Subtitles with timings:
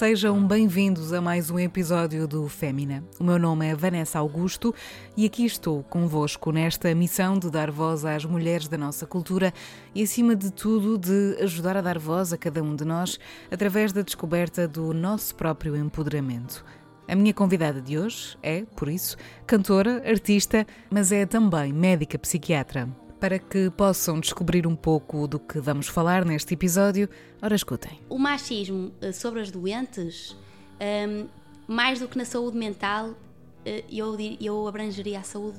[0.00, 3.04] sejam bem-vindos a mais um episódio do Fémina.
[3.18, 4.74] O meu nome é Vanessa Augusto
[5.14, 9.52] e aqui estou convosco nesta missão de dar voz às mulheres da nossa cultura
[9.94, 13.92] e, acima de tudo, de ajudar a dar voz a cada um de nós através
[13.92, 16.64] da descoberta do nosso próprio empoderamento.
[17.06, 22.88] A minha convidada de hoje é, por isso, cantora, artista, mas é também médica psiquiatra.
[23.20, 27.06] Para que possam descobrir um pouco do que vamos falar neste episódio,
[27.42, 28.00] ora escutem.
[28.08, 30.34] O machismo eh, sobre as doentes,
[30.80, 31.28] um,
[31.68, 33.14] mais do que na saúde mental,
[33.66, 35.58] eh, eu, eu abrangeria a saúde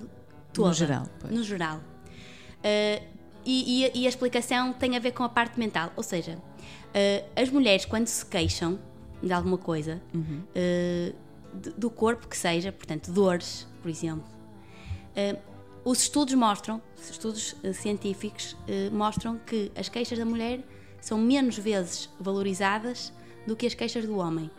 [0.52, 0.70] toda.
[0.70, 1.08] No geral.
[1.20, 1.32] Pois.
[1.32, 1.78] No geral.
[1.78, 3.06] Uh,
[3.46, 5.94] e, e, e, a explicação tem a ver com a parte mental.
[5.96, 6.40] Ou seja,
[7.36, 8.80] as mulheres, quando se queixam
[9.22, 10.44] de alguma coisa, uhum.
[10.56, 11.16] uh,
[11.78, 14.26] do corpo que seja, portanto, dores, por exemplo,
[15.84, 20.60] os estudos mostram, estudos uh, científicos uh, mostram que as queixas da mulher
[21.00, 23.12] são menos vezes valorizadas
[23.48, 24.52] do que as queixas do homem.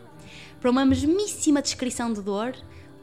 [0.59, 2.53] Para uma mesmíssima descrição de dor,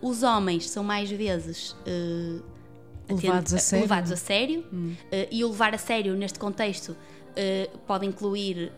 [0.03, 2.43] os homens são mais vezes uh,
[3.09, 3.83] levados, a sério.
[3.83, 4.95] levados a sério hum.
[5.31, 6.97] e o levar a sério neste contexto
[7.85, 8.73] pode incluir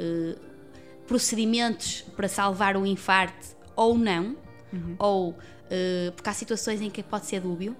[1.06, 4.36] procedimentos para salvar o infarte ou não,
[4.72, 4.96] uhum.
[4.98, 5.36] ou
[6.16, 7.76] porque há situações em que pode ser dúbio.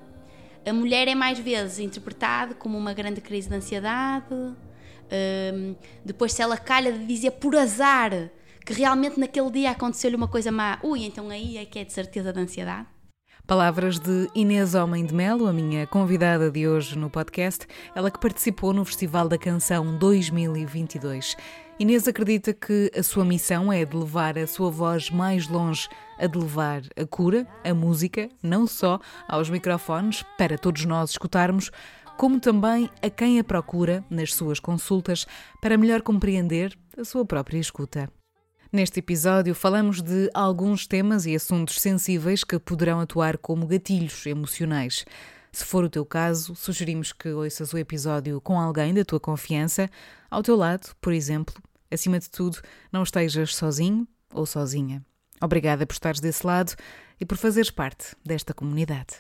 [0.65, 4.27] A mulher é mais vezes interpretada como uma grande crise de ansiedade.
[4.33, 5.75] Um,
[6.05, 8.31] depois, se ela calha de dizer por azar
[8.65, 11.93] que realmente naquele dia aconteceu-lhe uma coisa má, ui, então aí é que é de
[11.93, 12.87] certeza de ansiedade.
[13.45, 18.21] Palavras de Inês Homem de Melo, a minha convidada de hoje no podcast, ela que
[18.21, 21.37] participou no Festival da Canção 2022.
[21.77, 25.89] Inês acredita que a sua missão é de levar a sua voz mais longe,
[26.23, 31.71] a de levar a cura, a música, não só aos microfones, para todos nós escutarmos,
[32.17, 35.27] como também a quem a procura nas suas consultas
[35.61, 38.09] para melhor compreender a sua própria escuta.
[38.73, 45.05] Neste episódio, falamos de alguns temas e assuntos sensíveis que poderão atuar como gatilhos emocionais.
[45.51, 49.91] Se for o teu caso, sugerimos que ouças o episódio com alguém da tua confiança,
[50.31, 51.55] ao teu lado, por exemplo,
[51.91, 52.59] acima de tudo,
[52.91, 55.05] não estejas sozinho ou sozinha.
[55.43, 56.77] Obrigada por estares desse lado
[57.21, 59.19] e por fazeres parte desta comunidade.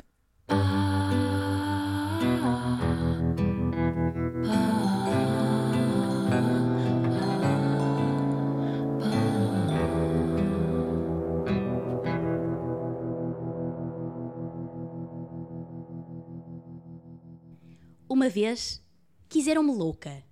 [18.09, 18.81] Uma vez
[19.28, 20.22] quiseram-me louca,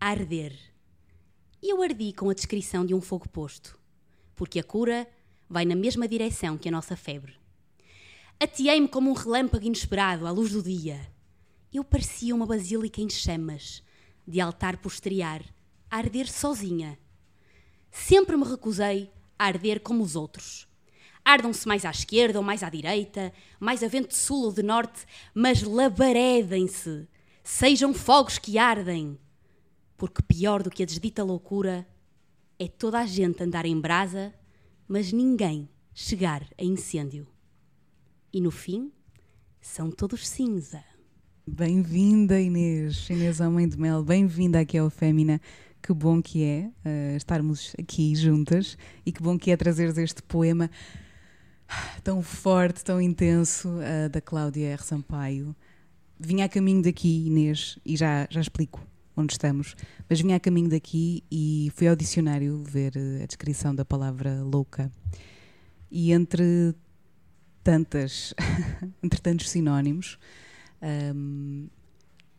[0.00, 0.52] a arder
[1.62, 3.78] e eu ardi com a descrição de um fogo posto,
[4.34, 5.06] porque a cura
[5.48, 7.34] vai na mesma direção que a nossa febre.
[8.38, 11.00] Ateei-me como um relâmpago inesperado à luz do dia.
[11.72, 13.82] Eu parecia uma basílica em chamas,
[14.26, 15.42] de altar posterior,
[15.90, 16.98] a arder sozinha.
[17.90, 20.68] Sempre me recusei a arder como os outros.
[21.24, 24.62] Ardam-se mais à esquerda ou mais à direita, mais a vento de sul ou de
[24.62, 27.08] norte, mas labaredem-se.
[27.42, 29.18] Sejam fogos que ardem
[29.96, 31.86] porque pior do que a desdita loucura
[32.58, 34.34] é toda a gente andar em brasa,
[34.88, 37.26] mas ninguém chegar a incêndio.
[38.32, 38.92] E no fim,
[39.60, 40.82] são todos cinza.
[41.46, 45.40] Bem-vinda, Inês, Inês Homem de Mel, bem-vinda aqui ao Fémina.
[45.82, 50.22] Que bom que é uh, estarmos aqui juntas e que bom que é trazeres este
[50.22, 50.70] poema
[52.02, 54.82] tão forte, tão intenso uh, da Cláudia R.
[54.82, 55.54] Sampaio.
[56.18, 58.80] Vinha a caminho daqui, Inês, e já, já explico
[59.16, 59.74] onde estamos,
[60.08, 64.42] mas vinha a caminho daqui e fui ao dicionário ver eh, a descrição da palavra
[64.42, 64.92] louca.
[65.90, 66.74] E entre
[67.64, 68.34] tantas,
[69.02, 70.18] entre tantos sinónimos,
[71.14, 71.68] um,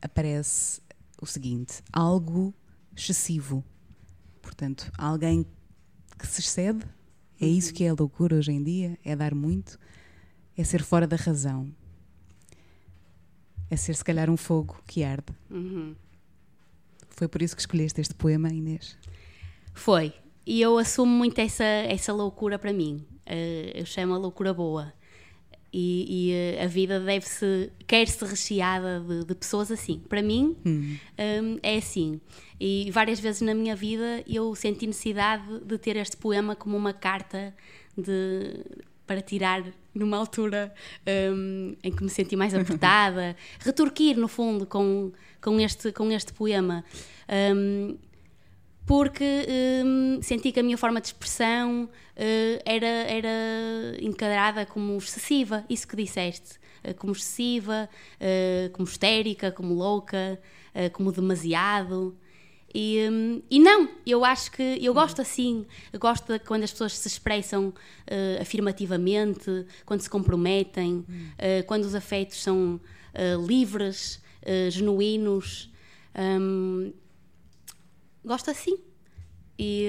[0.02, 0.82] aparece
[1.22, 2.54] o seguinte: algo
[2.96, 3.64] excessivo.
[4.42, 5.46] Portanto, alguém
[6.18, 6.86] que se excede.
[7.40, 8.98] É isso que é a loucura hoje em dia?
[9.04, 9.78] É dar muito?
[10.58, 11.72] É ser fora da razão?
[13.70, 15.36] É ser, se calhar, um fogo que arde?
[15.52, 15.96] Uhum.
[17.18, 18.96] Foi por isso que escolheste este poema, Inês?
[19.74, 20.14] Foi.
[20.46, 23.04] E eu assumo muito essa, essa loucura para mim.
[23.26, 24.94] Uh, eu chamo a loucura boa.
[25.74, 30.00] E, e uh, a vida deve-se, quer-se recheada de, de, pessoas assim.
[30.08, 30.96] Para mim, hum.
[31.44, 32.22] um, é assim.
[32.60, 36.94] E várias vezes na minha vida eu senti necessidade de ter este poema como uma
[36.94, 37.52] carta
[37.98, 38.64] de,
[39.08, 39.64] para tirar
[39.98, 40.74] numa altura
[41.34, 45.12] um, em que me senti mais apertada, retorquir no fundo com,
[45.42, 46.84] com, este, com este poema.
[47.30, 47.98] Um,
[48.88, 49.46] porque
[49.84, 55.86] um, senti que a minha forma de expressão uh, era, era encadrada como excessiva, isso
[55.86, 56.58] que disseste,
[56.88, 60.40] uh, como excessiva, uh, como histérica, como louca,
[60.94, 62.16] como demasiado.
[62.80, 66.70] E, hum, e não, eu acho que eu gosto assim, eu gosto de quando as
[66.70, 72.80] pessoas se expressam uh, afirmativamente, quando se comprometem, uh, quando os afetos são
[73.16, 74.22] uh, livres,
[74.70, 75.72] genuínos.
[76.16, 76.94] Um,
[78.24, 78.78] gosto assim.
[79.60, 79.88] E,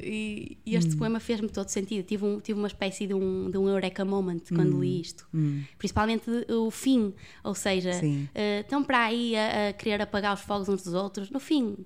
[0.00, 0.98] e, e este hum.
[0.98, 2.06] poema fez-me todo sentido.
[2.06, 4.80] Tive, um, tive uma espécie de um, de um eureka moment quando hum.
[4.80, 5.28] li isto.
[5.34, 5.64] Hum.
[5.76, 7.12] Principalmente o fim,
[7.42, 11.30] ou seja, uh, estão para aí a, a, querer apagar os fogos uns dos outros.
[11.30, 11.76] No fim,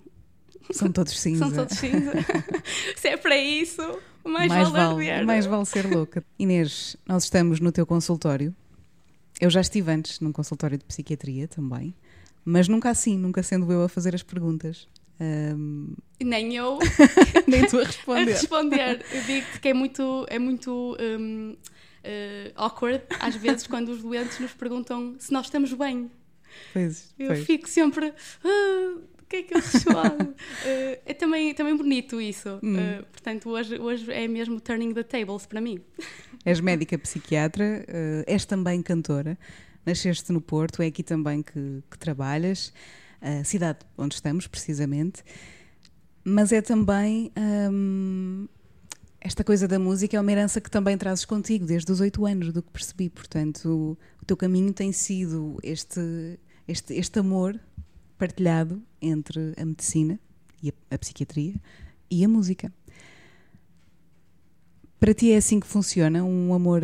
[0.71, 1.45] são todos cinza.
[1.45, 2.13] São todos cinza.
[2.97, 3.83] Se é para isso,
[4.25, 6.25] mais, mais vale, vale Mais vale ser louca.
[6.39, 8.55] Inês, nós estamos no teu consultório.
[9.41, 11.95] Eu já estive antes num consultório de psiquiatria também,
[12.45, 14.89] mas nunca assim, nunca sendo eu a fazer as perguntas.
[15.21, 15.95] Um...
[16.23, 16.79] Nem eu.
[17.47, 18.33] Nem tu a responder.
[18.33, 19.05] a responder.
[19.13, 21.59] Eu digo que é muito, é muito um, uh,
[22.05, 26.11] eh, awkward, às vezes, quando os doentes nos perguntam se nós estamos bem.
[26.73, 27.45] Pois, eu pois.
[27.45, 28.13] fico sempre.
[28.45, 29.01] Uh,
[29.33, 30.35] que é que eu uh,
[31.07, 32.61] É também, também bonito isso.
[32.63, 32.75] Hum.
[32.77, 35.81] Uh, portanto, hoje, hoje é mesmo turning the tables para mim.
[36.45, 39.39] És médica psiquiatra, uh, és também cantora,
[39.87, 42.73] nasceste no Porto, é aqui também que, que trabalhas
[43.21, 45.23] a cidade onde estamos, precisamente,
[46.25, 48.49] mas é também hum,
[49.21, 52.53] esta coisa da música é uma herança que também trazes contigo desde os oito anos,
[52.53, 53.09] do que percebi.
[53.09, 56.01] Portanto, o, o teu caminho tem sido este,
[56.67, 57.61] este, este amor
[58.23, 60.17] partilhado entre a medicina
[60.63, 61.57] e a, a psiquiatria
[62.09, 62.73] e a música.
[65.01, 66.23] Para ti é assim que funciona?
[66.23, 66.83] Um amor,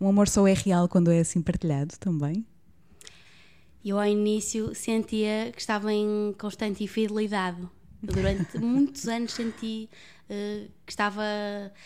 [0.00, 2.46] um amor só é real quando é assim partilhado também?
[3.84, 7.60] eu ao início sentia que estava em constante infidelidade.
[7.60, 9.88] Eu, durante muitos anos senti
[10.30, 11.22] uh, que estava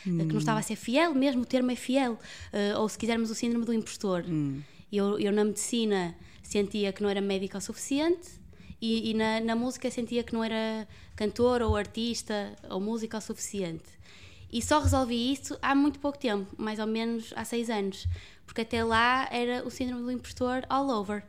[0.06, 0.18] hum.
[0.18, 3.28] que não estava a ser fiel, mesmo o termo é fiel, uh, ou se quisermos
[3.28, 4.24] o síndrome do impostor.
[4.28, 4.60] Hum.
[4.92, 8.41] Eu, eu na medicina sentia que não era médica o suficiente
[8.82, 13.20] e, e na, na, música sentia que não era cantor ou artista ou música o
[13.20, 13.88] suficiente.
[14.52, 18.08] E só resolvi isso há muito pouco tempo, mais ou menos há seis anos,
[18.44, 21.24] porque até lá era o síndrome do impostor all over.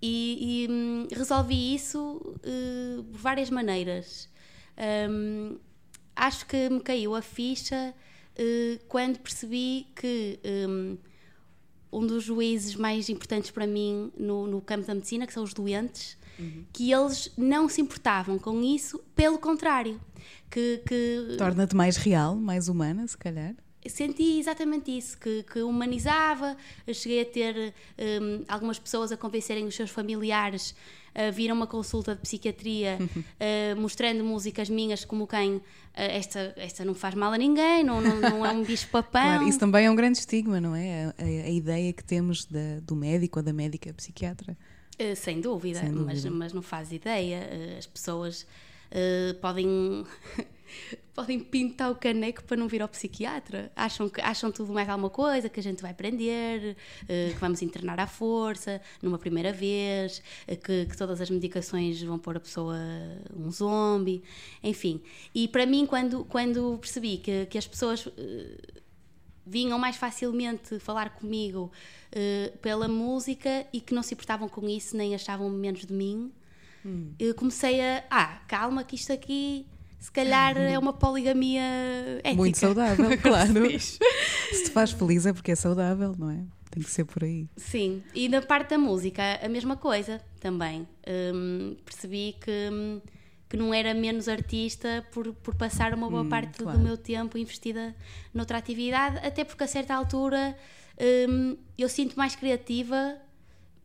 [0.00, 4.28] E, e hum, resolvi isso uh, por várias maneiras.
[5.08, 5.56] Um,
[6.14, 7.94] acho que me caiu a ficha
[8.38, 10.38] uh, quando percebi que
[10.68, 10.98] um,
[11.90, 15.54] um, dos juízes mais importantes para mim no, no campo da medicina, que são os
[15.54, 16.64] doentes, uhum.
[16.72, 20.00] que eles não se importavam com isso, pelo contrário.
[20.50, 21.36] Que, que...
[21.36, 23.54] Torna-te mais real, mais humana, se calhar
[23.86, 26.56] senti exatamente isso, que, que humanizava.
[26.86, 30.74] Eu cheguei a ter um, algumas pessoas a convencerem os seus familiares
[31.14, 35.62] a vir a uma consulta de psiquiatria uh, mostrando músicas minhas como quem uh,
[35.94, 39.22] esta, esta não faz mal a ninguém, não, não, não é um bicho-papão.
[39.22, 41.06] Claro, isso também é um grande estigma, não é?
[41.06, 44.56] A, a, a ideia que temos da, do médico ou da médica psiquiatra.
[45.00, 47.48] Uh, sem, dúvida, sem dúvida, Mas, mas não faz ideia.
[47.78, 48.46] as pessoas
[49.40, 50.04] podem
[51.14, 53.70] podem pintar o caneco para não vir ao psiquiatra.
[53.76, 57.62] Acham, que, acham tudo mais alguma coisa, que a gente vai prender, uh, que vamos
[57.62, 62.40] internar à força, numa primeira vez, uh, que, que, todas as medicações vão pôr a
[62.40, 62.76] pessoa
[63.34, 64.22] um zombie,
[64.62, 65.00] enfim.
[65.34, 68.08] E para mim, quando, quando percebi que, que as pessoas.
[69.46, 71.70] Uh, vinham mais facilmente falar comigo
[72.62, 76.32] pela música e que não se importavam com isso nem achavam menos de mim,
[76.86, 77.12] hum.
[77.36, 78.04] comecei a.
[78.08, 79.66] Ah, calma, que isto aqui
[80.04, 81.62] se calhar é uma poligamia
[82.18, 82.34] ética.
[82.34, 83.80] Muito saudável, claro.
[83.80, 83.98] se
[84.64, 86.44] te faz feliz é porque é saudável, não é?
[86.70, 87.48] Tem que ser por aí.
[87.56, 90.86] Sim, e na parte da música, a mesma coisa também.
[91.34, 93.00] Hum, percebi que,
[93.54, 96.76] que não era menos artista por, por passar uma boa hum, parte claro.
[96.76, 97.94] do meu tempo investida
[98.32, 100.56] noutra atividade, até porque a certa altura
[101.28, 103.16] hum, eu sinto mais criativa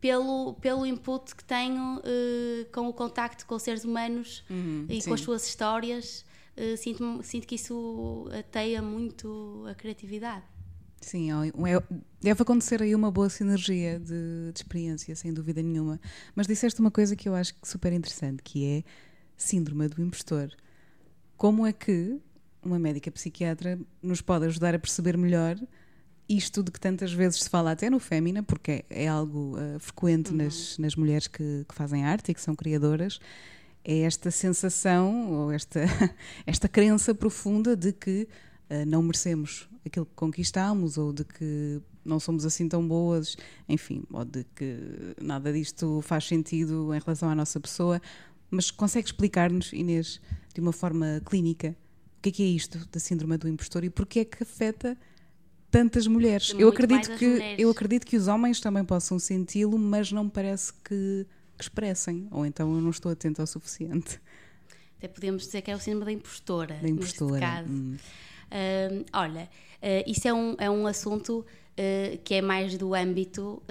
[0.00, 5.00] pelo, pelo input que tenho uh, com o contacto com os seres humanos uhum, e
[5.00, 5.08] sim.
[5.08, 6.24] com as suas histórias.
[6.56, 10.42] Uh, sinto, sinto que isso ateia muito a criatividade.
[11.00, 11.82] Sim, é,
[12.20, 16.00] deve acontecer aí uma boa sinergia de, de, experiência, sem dúvida nenhuma.
[16.34, 18.84] Mas disseste uma coisa que eu acho super interessante, que é
[19.40, 20.50] síndrome do impostor.
[21.36, 22.20] Como é que
[22.62, 25.56] uma médica psiquiatra nos pode ajudar a perceber melhor
[26.28, 30.30] isto de que tantas vezes se fala até no Fémina, porque é, algo uh, frequente
[30.30, 30.36] uhum.
[30.36, 33.18] nas, nas mulheres que, que, fazem arte e que são criadoras,
[33.84, 35.80] é esta sensação ou esta,
[36.46, 38.28] esta crença profunda de que
[38.70, 43.36] uh, não merecemos aquilo que conquistamos ou de que não somos assim tão boas,
[43.68, 48.00] enfim, ou de que nada disto faz sentido em relação à nossa pessoa.
[48.50, 50.20] Mas consegue explicar-nos, Inês,
[50.52, 51.76] de uma forma clínica,
[52.18, 54.98] o que é, que é isto da síndrome do impostor e porquê é que afeta
[55.70, 56.52] tantas mulheres.
[56.58, 57.58] Eu acredito, que, mulheres.
[57.58, 61.26] eu acredito que os homens também possam senti-lo, mas não me parece que,
[61.56, 64.20] que, expressem, ou então eu não estou atento ao suficiente.
[64.98, 66.74] Até podemos dizer que é o síndrome da impostora.
[66.74, 67.32] Da impostora.
[67.32, 67.72] Neste caso.
[67.72, 67.96] Hum.
[68.50, 71.46] Uh, olha, uh, isso é um, é um assunto
[71.78, 73.62] uh, que é mais do âmbito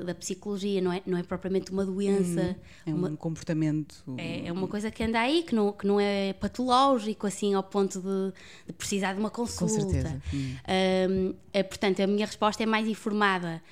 [0.00, 2.56] uh, da psicologia, não é, não é propriamente uma doença.
[2.86, 4.02] É um uma, comportamento.
[4.16, 7.62] é, é uma coisa que anda aí, que não, que não é patológico, assim, ao
[7.62, 8.32] ponto de,
[8.66, 9.74] de precisar de uma Com consulta.
[9.76, 10.22] certeza.
[10.32, 10.54] Hum.
[11.10, 13.62] Um, é, portanto, a minha resposta é mais informada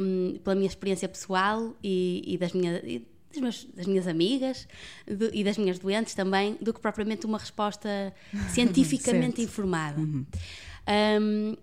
[0.00, 3.06] um, pela minha experiência pessoal e, e das, minha, e
[3.40, 4.68] meus- das minhas amigas
[5.06, 7.88] do- e das minhas doentes também, do que propriamente uma resposta
[8.50, 10.00] cientificamente informada.
[10.00, 11.56] Um,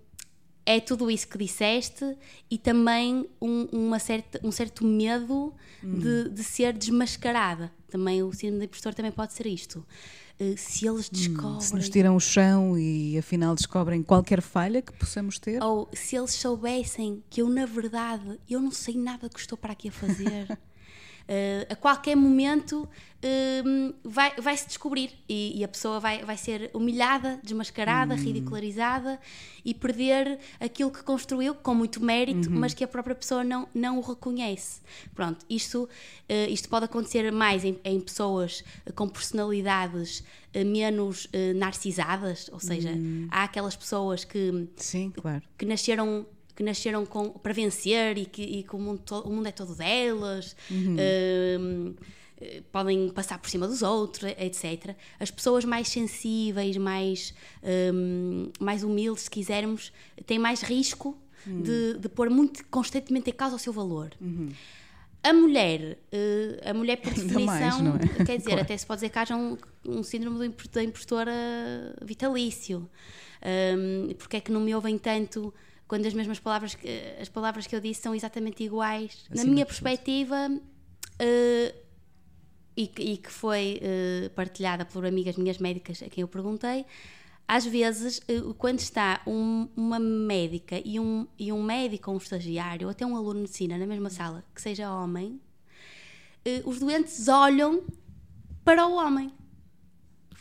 [0.69, 2.15] é tudo isso que disseste
[2.47, 7.71] e também um, uma certa, um certo medo de, de ser desmascarada.
[7.89, 9.83] Também o síndrome do impostor também pode ser isto.
[10.39, 11.61] Uh, se eles descobrem.
[11.61, 15.59] Se nos tiram o chão e afinal descobrem qualquer falha que possamos ter.
[15.63, 19.73] Ou se eles soubessem que eu, na verdade, eu não sei nada que estou para
[19.73, 20.55] aqui a fazer.
[21.31, 22.89] eh, a qualquer momento
[23.63, 29.19] hum, vai, vai se descobrir e, e a pessoa vai, vai ser humilhada, desmascarada, ridicularizada
[29.63, 33.99] e perder aquilo que construiu com muito mérito, mas que a própria pessoa não, não
[33.99, 34.81] o reconhece.
[35.13, 35.87] Pronto, isto,
[36.27, 40.23] eh, isto pode acontecer mais em, em pessoas eh, com personalidades
[40.65, 42.89] menos narcisadas, ou seja,
[43.29, 45.43] há aquelas pessoas que Sim, claro.
[45.55, 46.25] que nasceram
[46.59, 49.51] que nasceram com, para vencer e que, e que o, mundo to- o mundo é
[49.53, 51.95] todo delas, hum,
[52.41, 54.93] eh, podem passar por cima dos outros, etc.
[55.17, 57.33] As pessoas mais sensíveis, mais,
[57.93, 59.93] hum, mais humildes, se quisermos,
[60.25, 64.09] têm mais risco de, de pôr muito constantemente em causa o seu valor.
[65.23, 68.25] A mulher, eh, a mulher por definição, mais, é?
[68.25, 68.61] quer dizer, Claro.
[68.63, 71.31] até se pode dizer que haja um, um síndrome da impostora
[72.01, 72.89] vitalício.
[73.41, 75.53] Um, porque é que não me ouvem tanto
[75.89, 76.87] quando as mesmas palavras, que-
[77.19, 79.25] as palavras que eu disse são exatamente iguais?
[79.29, 80.37] Na Acima minha perspectiva,
[81.19, 81.75] eh,
[82.77, 86.85] e, que, e que foi eh, partilhada por amigas minhas médicas a quem eu perguntei,
[87.47, 92.19] às vezes, eh, quando está um- uma médica e um, e um médico ou um
[92.19, 95.41] estagiário, ou até um aluno de medicina na mesma sala, que seja homem,
[96.65, 97.83] os doentes olham
[98.63, 99.31] para o homem.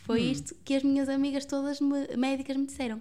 [0.09, 3.01] Foi isto que as minhas amigas todas me- médicas me disseram.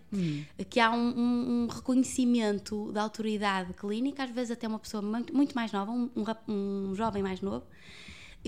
[0.69, 5.33] Que há um, um- um reconhecimento da autoridade clínica, às vezes até uma pessoa muito,
[5.33, 6.09] muito mais nova, um,
[6.49, 7.65] um jovem mais novo,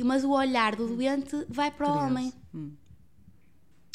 [0.04, 2.34] mas o olhar do doente vai para o homem.
[2.54, 2.72] Hum.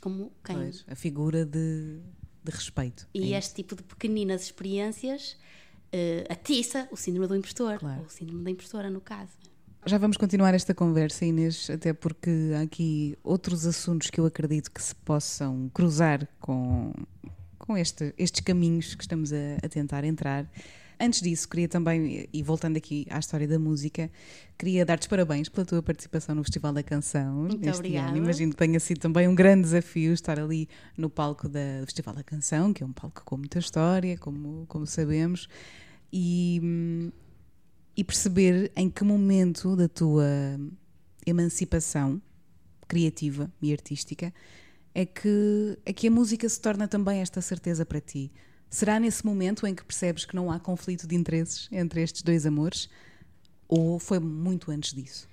[0.03, 0.57] Como quem?
[0.57, 2.01] Pois, a figura de,
[2.43, 3.07] de respeito.
[3.15, 5.37] E É este tipo de pequeninas experiências
[5.93, 8.01] eh, atiça o síndrome do impostor, Claro.
[8.01, 9.33] ou o síndrome da impostora, no caso.
[9.87, 14.71] Já vamos continuar esta conversa, Inês, até porque há aqui outros assuntos que eu acredito
[14.71, 16.93] que se possam cruzar com,
[17.59, 20.51] com este- estes caminhos que estamos a, a tentar entrar.
[20.99, 24.11] Antes disso, queria também, e voltando aqui à história da música,
[24.57, 28.09] queria dar-te parabéns pela tua participação no Festival da Canção Muito neste obrigada.
[28.09, 28.17] ano.
[28.17, 32.15] Imagino que tenha sido também um grande desafio estar ali no palco da- do Festival
[32.15, 35.47] da Canção, que é um palco com muita história, como, como sabemos,
[36.13, 37.11] e, hum,
[37.97, 40.27] e perceber em que momento da tua
[41.27, 42.21] emancipação
[42.87, 44.33] criativa e artística
[44.95, 48.31] é que, é que a música se torna também esta certeza para ti.
[48.71, 52.45] Será nesse momento em que percebes que não há conflito de interesses entre estes dois
[52.47, 52.89] amores?
[53.69, 55.29] Ou foi muito antes disso?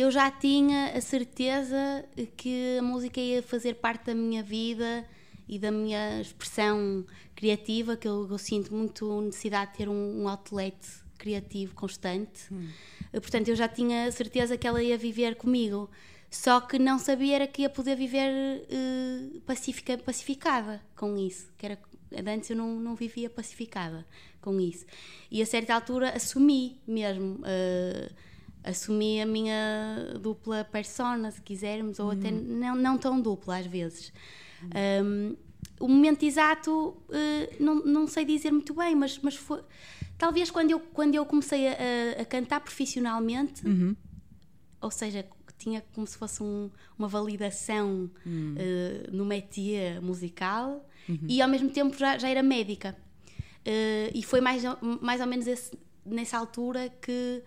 [0.00, 2.04] eu já tinha a certeza
[2.36, 5.06] que a música ia fazer parte da minha vida
[5.48, 10.28] e da minha expressão criativa, que eu, eu sinto muito necessidade de ter um, um
[10.28, 10.76] outlet
[11.16, 12.48] criativo constante.
[13.12, 15.90] Eh, Portanto, eu já tinha certeza que ela ia viver comigo.
[16.30, 18.30] Só que não sabia era que ia poder viver
[18.68, 21.48] eh, pacifica, pacificada com isso.
[21.56, 21.78] Que era,
[22.34, 24.06] antes eu não, não vivia pacificada
[24.40, 24.84] com isso.
[25.30, 27.40] E a certa altura assumi mesmo.
[27.44, 28.10] eh,
[28.64, 34.12] assumi a minha dupla persona, se quisermos, ou até não, não tão dupla às vezes.
[35.04, 35.36] Um,
[35.78, 39.60] o momento exato eh, não, não sei dizer muito bem, mas, mas foi.
[40.18, 41.76] Talvez quando eu, quando eu comecei a,
[42.20, 43.62] a- cantar profissionalmente,
[44.80, 45.26] ou seja,
[45.58, 48.10] tinha como se fosse um- uma validação
[48.58, 50.86] eh, no métier musical
[51.28, 52.96] e ao mesmo tempo já, já era médica.
[53.64, 57.42] Eh, e foi mais, ou- mais ou menos esse- nessa altura que,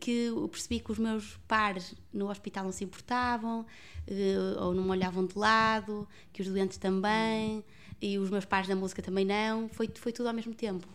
[0.00, 3.66] que eu percebi que os meus pares no hospital não se importavam
[4.06, 7.64] eh, ou não me olhavam de lado, que os doentes também
[8.00, 9.68] e os meus pares da música também não.
[9.68, 10.86] Foi, foi tudo ao mesmo tempo.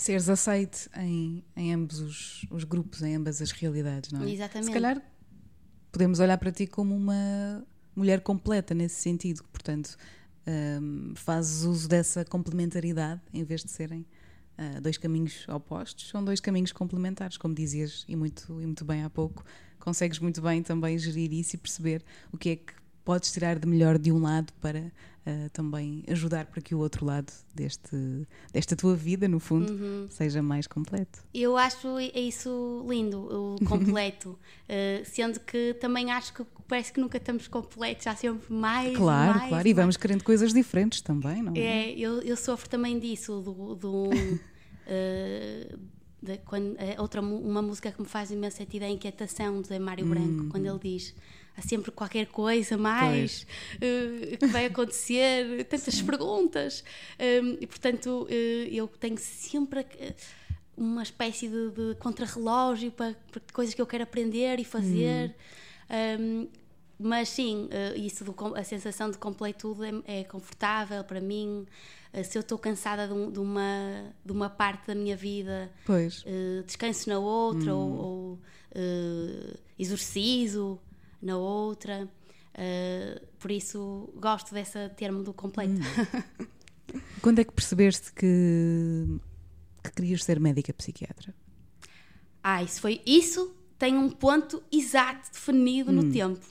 [0.00, 4.32] Seres aceite em, em ambos os, os grupos, em ambas as realidades, não é?
[4.32, 4.68] Exatamente.
[4.68, 5.02] Se calhar
[5.92, 7.62] podemos olhar para ti como uma
[7.94, 9.96] mulher completa nesse sentido, portanto,
[10.80, 14.06] hum, fazes uso dessa complementaridade em vez de serem
[14.56, 19.02] ah, dois caminhos opostos, são dois caminhos complementares, como dizias e muito, e muito bem
[19.02, 19.44] há pouco.
[19.78, 22.02] Consegues muito bem também gerir isso e perceber
[22.32, 22.72] o que é que
[23.04, 24.92] podes tirar de melhor de um lado para
[25.26, 30.06] uh, também ajudar para que o outro lado deste, desta tua vida, no fundo, uhum.
[30.10, 31.20] seja mais completo.
[31.32, 37.18] Eu acho isso lindo, o completo, uh, sendo que também acho que parece que nunca
[37.18, 38.96] estamos completos, há sempre mais.
[38.96, 41.58] Claro, mais, claro, e vamos querendo coisas diferentes também, não é?
[41.58, 43.74] É, eu, eu sofro também disso, do.
[43.74, 44.08] do
[44.86, 49.78] uh, de, quando, outra, uma música que me faz imenso sentido é a Inquietação, de
[49.78, 50.72] Mário Branco, quando uhum.
[50.72, 51.14] ele diz
[51.56, 56.84] há sempre qualquer coisa mais uh, que vai acontecer, tantas perguntas.
[57.18, 58.28] Um, e portanto, uh,
[58.70, 59.86] eu tenho sempre
[60.76, 65.34] uma espécie de, de contrarrelógio para, para, coisas que eu quero aprender e fazer.
[65.90, 66.46] Hum.
[66.48, 66.48] Um,
[67.02, 71.66] mas sim, uh, isso do, a sensação de completude é, é confortável para mim.
[72.12, 75.70] Uh, se eu estou cansada de, um, de, uma, de uma parte da minha vida,
[75.88, 77.78] uh, descanso na outra hum.
[77.78, 78.38] ou, ou
[79.78, 80.78] exorcizo
[81.20, 82.08] na outra.
[82.54, 85.72] Uh, por isso gosto desse termo do completo.
[85.72, 87.00] Hum.
[87.22, 89.20] Quando é que percebeste que,
[89.84, 91.34] que querias ser médica psiquiatra?
[92.42, 93.00] Ah, isso foi.
[93.06, 95.94] Isso tem um ponto exato definido hum.
[95.94, 96.44] no tempo.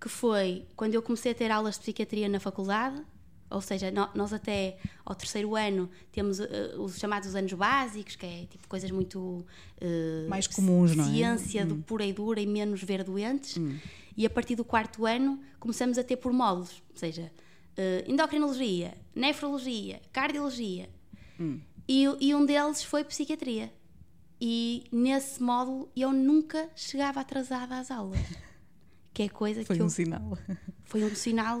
[0.00, 3.02] Que foi quando eu comecei a ter aulas de psiquiatria na faculdade,
[3.50, 6.46] ou seja, nós até ao terceiro ano temos uh,
[6.78, 11.08] os chamados anos básicos, que é tipo coisas muito uh, mais comuns, não é?
[11.08, 11.82] Ciência do hum.
[11.82, 13.56] pura e dura e menos ver doentes.
[13.56, 13.76] Hum.
[14.16, 17.32] E a partir do quarto ano começamos a ter por módulos, ou seja,
[17.76, 20.88] uh, endocrinologia, nefrologia, cardiologia.
[21.38, 21.58] Hum.
[21.88, 23.72] E, e um deles foi psiquiatria.
[24.40, 28.20] E nesse módulo eu nunca chegava atrasada às aulas.
[29.12, 30.38] Que é coisa foi que um eu, sinal.
[30.84, 31.60] Foi um sinal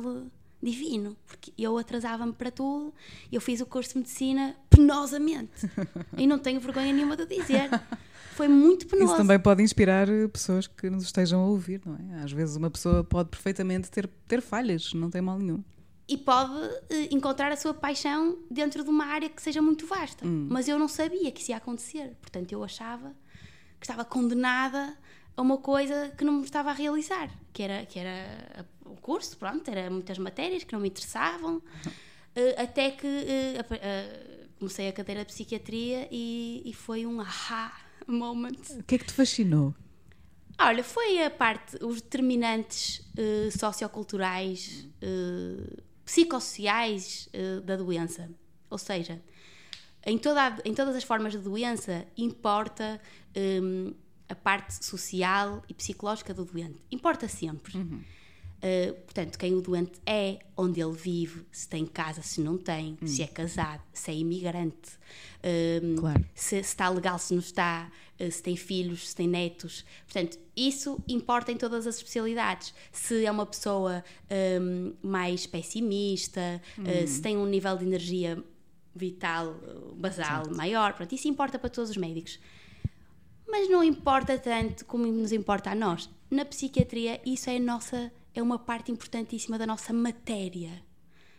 [0.62, 2.92] divino, porque eu atrasava-me para tudo.
[3.32, 5.68] Eu fiz o curso de medicina penosamente.
[6.16, 7.70] e não tenho vergonha nenhuma de dizer.
[8.34, 9.12] Foi muito penoso.
[9.12, 12.22] Isso também pode inspirar pessoas que nos estejam a ouvir, não é?
[12.22, 15.62] Às vezes uma pessoa pode perfeitamente ter, ter falhas, não tem mal nenhum.
[16.08, 20.26] E pode uh, encontrar a sua paixão dentro de uma área que seja muito vasta.
[20.26, 20.48] Hum.
[20.50, 22.16] Mas eu não sabia que isso ia acontecer.
[22.20, 23.12] Portanto, eu achava
[23.78, 24.96] que estava condenada
[25.36, 29.36] a uma coisa que não me estava a realizar, que era, que era o curso,
[29.36, 34.92] pronto, era muitas matérias que não me interessavam, uh, até que uh, uh, comecei a
[34.92, 37.72] cadeira de psiquiatria e, e, foi um aha
[38.06, 38.58] moment.
[38.78, 39.74] O que é que te fascinou?
[40.58, 43.00] Olha, foi a parte, os determinantes
[43.58, 44.86] socioculturais,
[46.04, 47.30] psicossociais
[47.64, 48.28] da doença.
[48.68, 49.22] Ou seja,
[50.04, 53.00] em, toda em todas as formas de doença importa
[53.34, 53.94] um,
[54.28, 56.80] a parte social e psicológica do doente.
[56.90, 57.76] Importa sempre.
[57.76, 58.02] Uhum.
[58.60, 62.98] Uh, portanto, quem o doente é, onde ele vive, se tem casa, se não tem,
[63.00, 63.06] hum.
[63.06, 64.98] se é casado, se é imigrante,
[65.38, 66.22] uh, claro.
[66.34, 69.82] se, se, está legal, se não está, uh, se tem filhos, se tem netos.
[70.04, 72.74] Portanto, isso importa em todas as especialidades.
[72.92, 74.04] Se é uma pessoa
[74.60, 77.06] um, mais pessimista, hum.
[77.06, 78.44] se tem um nível de energia
[78.94, 79.54] vital
[79.94, 80.56] basal certo.
[80.56, 82.38] maior, pronto, isso importa para todos os médicos.
[83.48, 86.10] Mas não importa tanto como nos importa a nós.
[86.30, 90.82] Na psiquiatria, isso é a nossa é uma parte importantíssima da nossa matéria,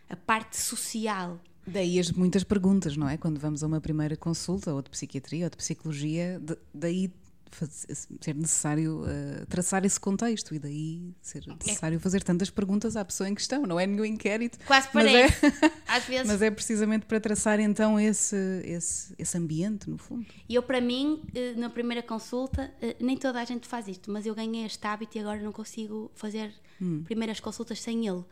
[0.08, 1.40] a parte social.
[1.66, 3.16] Daí as muitas perguntas, não é?
[3.16, 7.12] Quando vamos a uma primeira consulta, ou de psiquiatria, ou de psicologia, de, daí
[8.20, 13.28] ser necessário uh, traçar esse contexto e daí ser necessário fazer tantas perguntas à pessoa
[13.28, 14.58] em questão, não é nenhum inquérito.
[14.66, 16.26] Quase parece, mas é, às vezes.
[16.26, 20.26] Mas é precisamente para traçar então esse, esse, esse ambiente, no fundo.
[20.48, 24.10] E eu, para mim, eh, na primeira consulta, eh, nem toda a gente faz isto,
[24.10, 27.02] mas eu ganhei este hábito e agora não consigo fazer hum.
[27.04, 28.24] primeiras consultas sem ele,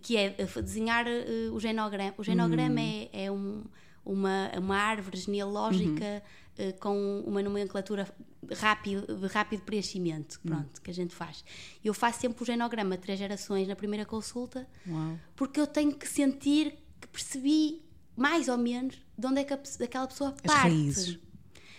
[0.00, 0.30] que é
[0.62, 1.06] desenhar
[1.52, 2.14] o genograma.
[2.16, 3.08] O genograma hum.
[3.12, 3.64] é, é um,
[4.04, 6.04] uma, uma árvore genealógica.
[6.04, 8.08] Uhum eh, com uma nomenclatura
[8.54, 10.48] rápido, rápido preenchimento hum.
[10.48, 10.82] pronto, hum.
[10.82, 11.44] que a gente faz.
[11.84, 15.18] Eu faço sempre o genograma três gerações na primeira consulta, Uau.
[15.34, 17.82] porque eu tenho que sentir que percebi
[18.16, 20.62] mais ou menos de onde é que a, aquela pessoa As parte.
[20.62, 21.14] Raízes.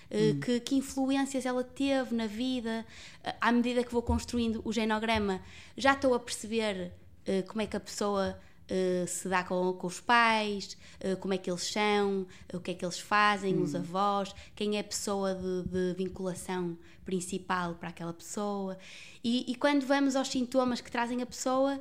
[0.10, 0.40] Uh, hum.
[0.40, 2.86] que, que, influências ela teve na vida.
[3.26, 5.42] Uh, à medida que vou construindo o genograma,
[5.76, 6.94] já estou a perceber
[7.28, 11.34] uh, como é que a pessoa Uh, se dá com, com os pais, uh, como
[11.34, 13.64] é que eles são, o que é que eles fazem, hum.
[13.64, 18.78] os avós, quem é a pessoa de, de vinculação principal para aquela pessoa.
[19.24, 21.80] E, e, quando vamos aos sintomas que trazem a pessoa,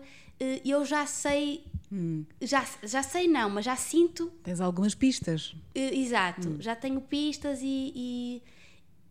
[0.65, 1.65] eu já sei.
[1.91, 2.25] Hum.
[2.41, 4.31] Já, já sei, não, mas já sinto.
[4.45, 5.57] Tens algumas pistas.
[5.75, 6.57] exato, hum.
[6.61, 8.43] já tenho pistas e, e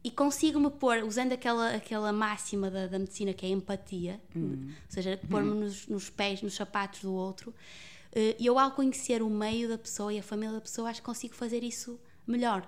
[0.06, 4.68] e consigo-me pôr, usando aquela, aquela máxima da, da medicina que é a empatia, hum.
[4.70, 5.62] ou seja, pôr-me hum.
[5.62, 10.14] nos, nos, pés, nos sapatos do outro, uh, eu ao conhecer o meio da pessoa
[10.14, 12.62] e a família da pessoa, acho que consigo fazer isso melhor.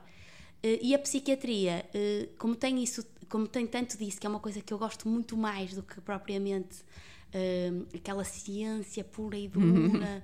[0.64, 4.40] Uh, e a psiquiatria, uh, como tem isso como tem tanto disso, que é uma
[4.40, 6.78] coisa que eu gosto muito mais do que propriamente
[7.94, 10.24] aquela ciência pura e dura,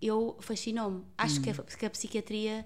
[0.00, 1.04] eu fascinou-me.
[1.18, 2.64] Acho que, a, que a psiquiatria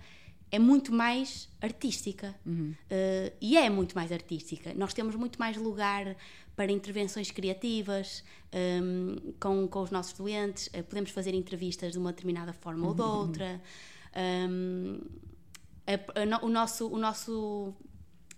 [0.50, 2.34] é muito mais artística.
[2.44, 2.74] Uhum.
[2.90, 4.72] Uh, e é muito mais artística.
[4.74, 6.16] Nós temos muito mais lugar
[6.54, 8.24] para intervenções criativas
[8.82, 12.94] um, com, com os nossos doentes, uh, podemos fazer entrevistas de uma determinada forma ou
[12.94, 13.60] de outra.
[14.16, 15.00] Um,
[15.86, 16.88] a, a, o nosso.
[16.88, 17.74] O nosso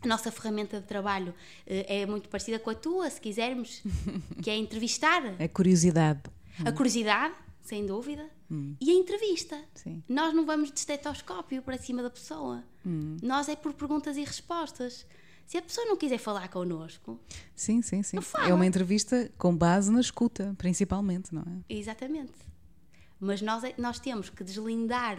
[0.00, 1.34] a nossa ferramenta de trabalho uh,
[1.66, 3.82] é muito parecida com a tua, se quisermos,
[4.40, 5.22] que é entrevistar.
[5.40, 6.20] A curiosidade.
[6.64, 8.74] A curiosidade, sem dúvida, Hum.
[8.80, 9.62] e a entrevista.
[9.74, 10.02] Sim.
[10.08, 12.64] Nós não vamos de estetoscópio para cima da pessoa.
[12.86, 13.16] Hum.
[13.22, 15.06] Nós é por perguntas e respostas.
[15.46, 17.18] Se a pessoa não quiser falar connosco,
[17.54, 18.18] Sim, sim, sim.
[18.46, 21.64] É uma entrevista com base na escuta, principalmente, não é?
[21.74, 22.32] exatamente.
[23.20, 25.18] Mas nós, é- nós temos que deslindar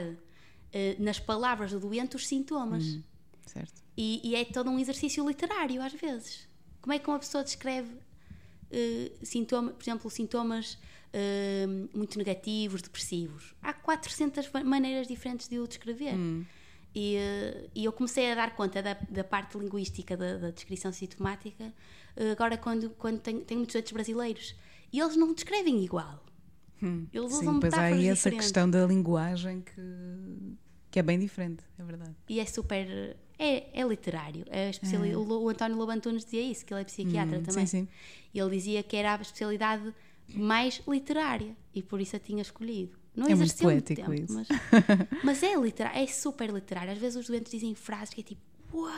[0.72, 2.84] eh, nas palavras do doente os sintomas.
[2.86, 3.04] Hum.
[3.46, 3.82] Certo.
[3.98, 6.48] E, e é todo um exercício literário, às vezes.
[6.82, 7.92] Como é que uma pessoa descreve
[8.72, 10.78] eh, sintoma, por exemplo, sintomas
[11.14, 13.56] eh, muito negativos, depressivos?
[13.62, 16.14] Há 400 va- maneiras diferentes de o descrever.
[16.96, 20.92] E, eh, e eu comecei a dar conta da, da parte linguística da, da descrição
[20.92, 21.72] sintomática
[22.16, 24.56] eh, agora quando, quando tenho, tenho muitos doentes brasileiros.
[24.92, 26.24] E eles não descrevem igual.
[26.82, 29.82] Eles usam Sim, pois há aí essa questão da linguagem que,
[30.90, 32.16] que é bem diferente, é verdade.
[32.30, 33.18] E é super.
[33.38, 34.46] É, é literário.
[34.50, 37.44] É especiali- o, Lo- o António Lobo Antunes dizia isso, que ele é psiquiatra Hum,
[37.44, 37.66] também.
[37.68, 37.88] sim, sim.
[38.34, 39.94] E ele dizia que era a especialidade
[40.36, 42.98] mais literária e por isso a tinha escolhido.
[43.16, 44.34] Não É muito poético tempo, isso.
[44.34, 44.48] Mas,
[45.24, 46.92] mas é literário, é super literário.
[46.92, 48.42] Às vezes os doentes dizem frases que é tipo:
[48.74, 48.92] Uau!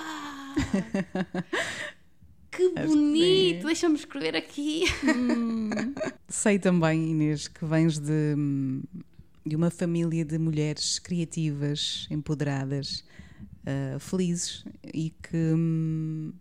[2.51, 3.65] Que bonito!
[3.65, 4.83] Deixa-me escrever aqui.
[6.27, 8.35] Sei também, Inês, que vens de,
[9.45, 13.03] de uma família de mulheres criativas, empoderadas,
[13.65, 16.33] ah, felizes e que, hum,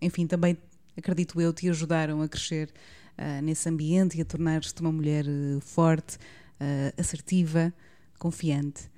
[0.00, 0.56] enfim, também
[0.96, 2.72] acredito eu, te ajudaram a crescer
[3.18, 6.18] ah, nesse ambiente e a tornar-te uma mulher eh, forte,
[6.60, 7.72] ah, assertiva,
[8.18, 8.90] confiante.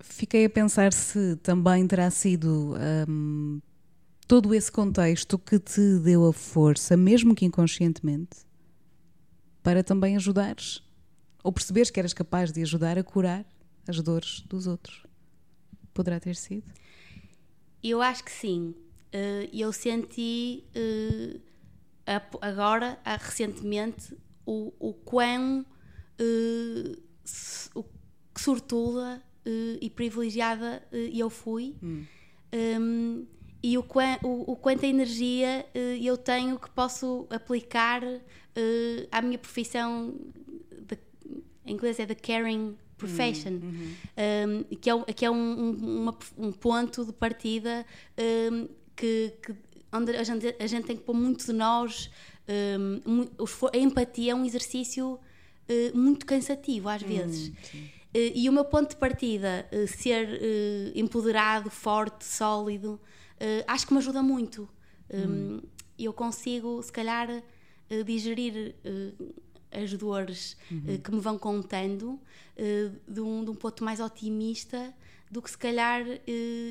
[0.00, 2.76] Fiquei a pensar se também terá sido
[3.08, 3.60] hum,
[4.28, 8.46] todo esse contexto que te deu a força, mesmo que inconscientemente,
[9.62, 10.82] para também ajudares
[11.42, 13.44] ou perceberes que eras capaz de ajudar a curar
[13.86, 15.04] as dores dos outros.
[15.94, 16.72] Poderá ter sido?
[17.82, 18.74] Eu acho que sim.
[19.52, 20.64] Eu senti
[22.40, 24.16] agora, recentemente,
[24.46, 25.64] o, o quão
[26.18, 26.96] eh,
[27.74, 27.82] o
[28.34, 31.74] que sortuda eh, e privilegiada eh, eu fui.
[32.80, 33.26] Um,
[33.62, 33.84] e o,
[34.22, 40.14] o, o quanta energia eh, eu tenho que posso aplicar eh, à minha profissão,
[40.88, 40.96] de,
[41.66, 46.18] em inglês é the caring profession, um, que é, um- que é um, um- uma-
[46.38, 47.84] um ponto de partida
[48.52, 49.54] um, que, que-
[49.96, 52.10] onde a gente, a gente tem que pôr muito de nós.
[53.06, 53.26] um,
[53.72, 55.18] a empatia é um exercício
[55.68, 57.52] eh, muito cansativo às vezes.
[58.14, 60.40] Eh, e o meu ponto de partida, eh, ser
[60.94, 63.00] empoderado, forte, sólido,
[63.66, 64.68] acho que me ajuda muito.
[65.12, 65.60] Um,
[65.98, 67.42] Eu consigo, se calhar,
[68.04, 68.74] digerir
[69.72, 70.56] as dores
[70.88, 72.20] eh, que me vão contando
[73.06, 74.94] de, um, de um ponto mais otimista
[75.30, 76.02] do que se calhar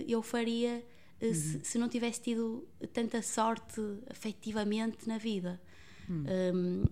[0.08, 0.84] eu faria
[1.19, 5.62] eh, se, se não tivesse tido tanta sorte afetivamente na vida.
[6.10, 6.84] Um,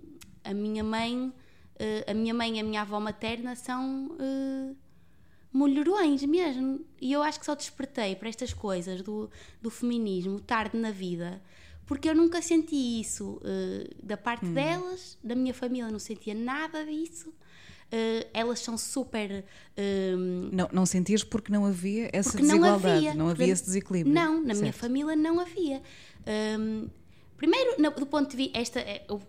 [0.44, 1.32] a minha mãe,
[1.78, 4.74] eh, a minha mãe e a minha avó materna são eh,
[5.52, 6.86] mulherões mesmo.
[7.00, 9.30] E eu acho que só despertei para estas coisas do,
[9.62, 11.42] do feminismo tarde na vida,
[11.86, 16.86] porque eu nunca senti isso eh, da parte delas, da minha família não sentia nada
[16.86, 17.34] disso.
[17.92, 19.46] Eh, elas são super.
[19.78, 20.14] eh,
[20.52, 23.14] Não, não sentias porque não havia essa porque não desigualdade, havia.
[23.14, 24.14] não havia esse desequilíbrio.
[24.14, 24.78] Não, na minha Certo.
[24.80, 25.82] família não havia.
[26.60, 26.88] Hum,
[27.38, 29.20] primeiro, na- do ponto de vista, esta, é, o,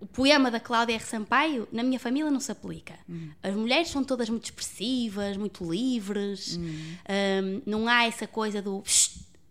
[0.00, 1.04] o poema da Cláudia R.
[1.04, 2.94] Sampaio, na minha família não se aplica.
[3.08, 3.30] Hum.
[3.42, 8.82] As mulheres são todas muito expressivas, muito livres, hum, não há essa coisa do.
[8.84, 9.08] "Shh,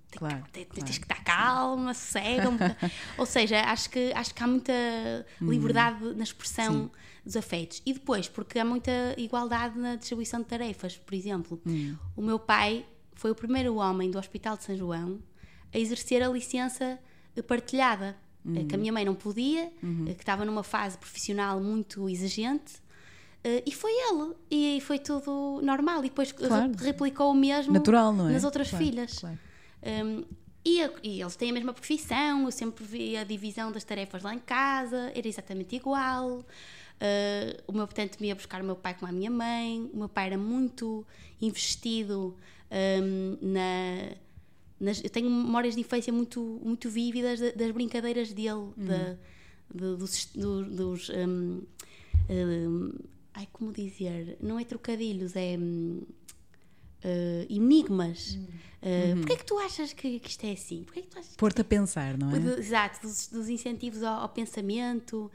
[0.09, 0.43] tem Claro.
[0.51, 2.49] Tens que estar calma, cega.
[2.49, 2.75] um bocado."
[3.17, 4.73] Ou seja, acho que, acho que há muita
[5.41, 6.89] liberdade na expressão
[7.27, 7.81] dos afetos.
[7.85, 10.97] E depois, porque há muita igualdade na distribuição de tarefas.
[10.97, 11.61] Por exemplo,
[12.15, 15.19] o meu pai foi o primeiro homem do Hospital de São João
[15.73, 16.97] a exercer a licença
[17.47, 18.15] partilhada,
[18.55, 19.65] eh, que a minha mãe não podia,
[20.07, 22.75] eh, que estava numa fase profissional muito exigente.
[23.43, 25.99] eh, E foi ele, e foi tudo normal.
[25.99, 26.71] E depois Claro.
[26.79, 28.33] replicou o mesmo Natural, é?
[28.33, 29.19] nas outras Claro, filhas.
[29.19, 29.37] claro.
[29.83, 30.23] Um,
[30.65, 34.33] e, e eles têm a mesma profissão, eu sempre vi a divisão das tarefas lá
[34.33, 36.43] em casa, era exatamente igual.
[36.99, 39.89] Uh, o meu portanto me ia buscar o meu pai com a minha mãe.
[39.93, 41.05] O meu pai era muito
[41.41, 42.35] investido
[42.71, 44.11] um, na,
[44.79, 49.15] nas- eu tenho memórias de infância muito, muito vívidas da- das brincadeiras dele, da-
[49.73, 50.25] de- dos.
[50.33, 51.61] do- dos hum,
[52.29, 52.91] hum,
[53.33, 54.35] ai, como dizer?
[54.41, 55.55] Não é trocadilhos, é.
[57.07, 58.37] Hum, eh, enigmas.
[58.81, 60.83] Eh, Porquê é que tu achas que, que isto é assim?
[60.83, 62.59] Porquê é que tu achas que Pôr-te a pensar, não é?
[62.59, 65.31] Exato, dos, dos incentivos ao, ao pensamento,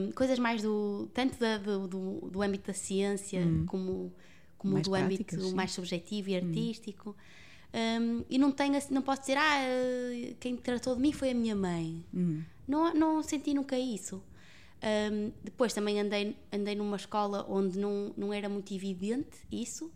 [0.00, 4.12] hum, coisas mais do tanto da- do, do, do âmbito da ciência como,
[4.58, 4.74] como Hum.
[4.74, 5.54] Mais do práticas, âmbito sim.
[5.54, 7.16] mais subjetivo e artístico.
[7.72, 11.30] Hum, e não tenho assim, não posso dizer, ah, eh, quem tratou de mim foi
[11.30, 12.04] a minha mãe.
[12.14, 12.42] Hum.
[12.66, 14.22] Não, não senti nunca isso.
[15.10, 19.90] Hum, depois também andei, andei numa escola onde não, não era muito evidente isso.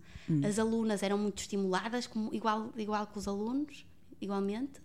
[0.46, 3.84] As alunas eram muito estimuladas, como, igual, igual que os alunos,
[4.20, 4.80] igualmente.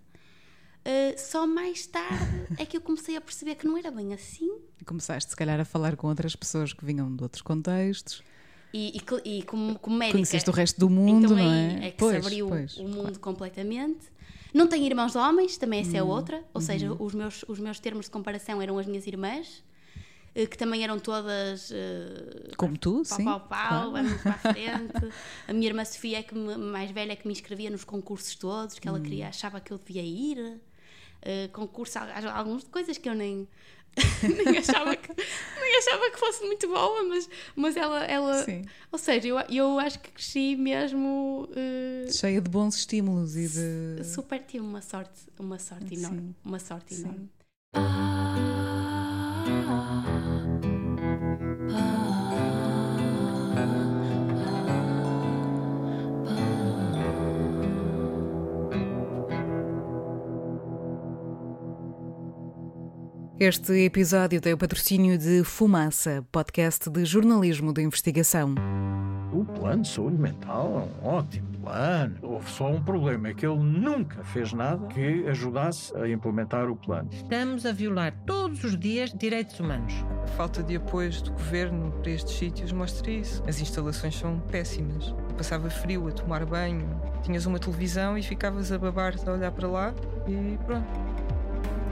[0.86, 4.50] Uh, só mais tarde é que eu comecei a perceber que não era bem assim.
[4.80, 8.24] E começaste, se calhar, a falar com outras pessoas que vinham de outros contextos.
[8.74, 10.18] E, e e como, como médica.
[10.18, 11.88] Conheceste o resto do mundo, então não é?
[11.88, 13.20] é que Pois, se abriu pois, o mundo claro.
[13.20, 14.08] completamente.
[14.54, 16.10] Não tenho irmãos homens, também essa é Uhum.
[16.10, 16.44] outra.
[16.54, 19.64] Ou seja, os meus, os meus termos de comparação eram as minhas irmãs,
[20.46, 21.72] que também eram todas.
[21.72, 23.24] eh, Como tu, pau, sim.
[23.24, 23.92] pau, pau, claro.
[23.92, 25.14] vamos para a frente.
[25.48, 28.78] A minha irmã Sofia, é que me- mais velha, que me inscrevia nos concursos todos,
[28.80, 29.04] que ela Hum.
[29.04, 30.60] queria, achava que eu devia ir.
[31.26, 33.48] Uh, concurso, al- algumas coisas que eu nem,
[34.24, 35.10] nem, achava que,
[35.60, 38.04] nem achava que fosse muito boa, mas, mas ela.
[38.06, 38.62] ela Sim.
[38.92, 41.50] ou seja, eu, eu acho que cresci mesmo.
[41.52, 44.04] uh, Cheia de bons estímulos e de.
[44.06, 46.02] super, tive uma sorte, uma sorte Sim.
[46.04, 46.36] enorme.
[46.46, 47.02] Uma sorte Sim.
[47.02, 47.30] enorme.
[63.40, 68.56] Este episódio tem o patrocínio de Fumaça, podcast de jornalismo de investigação.
[69.32, 72.18] O plano de saúde mental é um ótimo plano.
[72.24, 76.76] Houve só um problema, é que ele nunca fez nada que ajudasse a implementar o
[76.76, 77.10] plano.
[77.12, 79.94] Estamos a violar todos os dias direitos humanos.
[80.24, 83.44] A falta de apoios do governo para estes sítios mostra isso.
[83.48, 85.14] As instalações são péssimas.
[85.38, 86.90] Passava frio a tomar banho,
[87.22, 89.94] tinhas uma televisão e ficavas a babar a olhar para lá
[90.28, 91.07] e pronto.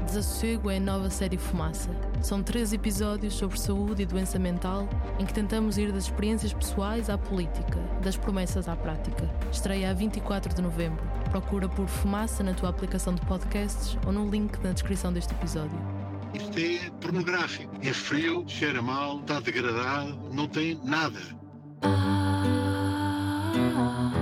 [0.05, 1.89] Desassossego é a nova série Fumaça.
[2.21, 4.87] São três episódios sobre saúde e doença mental
[5.17, 9.27] em que tentamos ir das experiências pessoais à política, das promessas à prática.
[9.51, 11.03] Estreia a 24 de novembro.
[11.31, 15.77] Procura por Fumaça na tua aplicação de podcasts ou no link na descrição deste episódio.
[16.33, 17.73] Isto é pornográfico.
[17.81, 21.19] É frio, cheira mal, está degradado, não tem nada.
[23.55, 24.14] No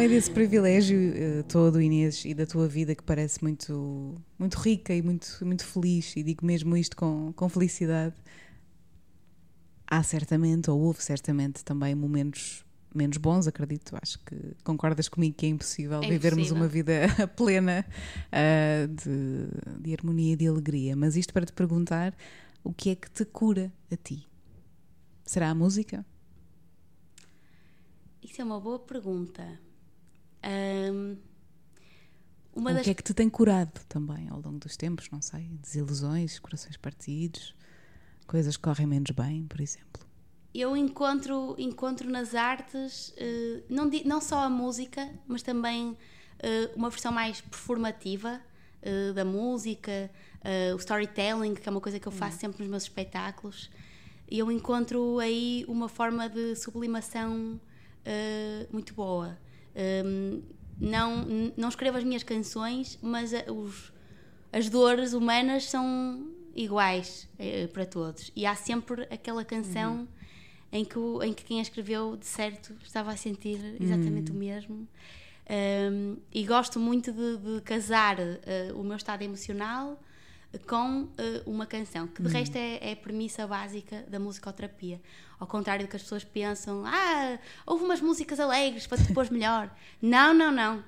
[0.00, 4.94] meio desse privilégio eh, todo, Inês, e da tua vida que parece muito, muito rica
[4.94, 8.14] e muito, muito feliz, e digo mesmo isto com, com felicidade,
[9.86, 13.94] há certamente, ou houve certamente também momentos menos bons, acredito.
[14.00, 14.34] Acho que
[14.64, 16.62] concordas comigo que é impossível É vivermos impossível.
[16.62, 17.84] uma vida plena
[18.32, 20.96] ah, de, de harmonia e de alegria.
[20.96, 22.16] Mas isto para te perguntar
[22.64, 24.26] o que é que te cura a ti?
[25.26, 26.06] Será a música?
[28.22, 29.60] Isso é uma boa pergunta.
[30.42, 31.16] Ahm,
[32.54, 35.08] uma Ou das o que é que te tem curado também ao longo dos tempos?
[35.10, 37.54] Não sei, desilusões, corações partidos,
[38.26, 40.02] coisas que correm menos bem, por exemplo.
[40.54, 45.96] eu encontro, encontro nas artes eh, não, não só a música, mas também
[46.40, 48.40] eh, uma versão mais performativa
[48.82, 50.10] eh, da música,
[50.74, 53.70] o storytelling, que é uma coisa que eu faço sempre nos meus espetáculos.
[54.28, 57.60] E eu encontro aí uma forma de sublimação
[58.72, 59.38] muito boa.
[59.76, 60.42] Um,
[60.80, 63.92] não, não escrevo as minhas canções, mas a- os,
[64.52, 68.30] as dores humanas são iguais eh, para todos.
[68.34, 70.08] E há sempre aquela canção
[70.72, 74.34] em, que o- em que quem a escreveu, de certo, estava a sentir exatamente o
[74.34, 74.88] mesmo.
[75.92, 80.00] Um, e gosto muito de, de casar eh, o meu estado emocional
[80.66, 85.00] com eh, uma canção, que de resto é, é a premissa básica da musicoterapia.
[85.38, 89.70] Ao contrário do que as pessoas pensam, ah, houve umas músicas alegres para pôr melhor.
[90.02, 90.84] não, não, não.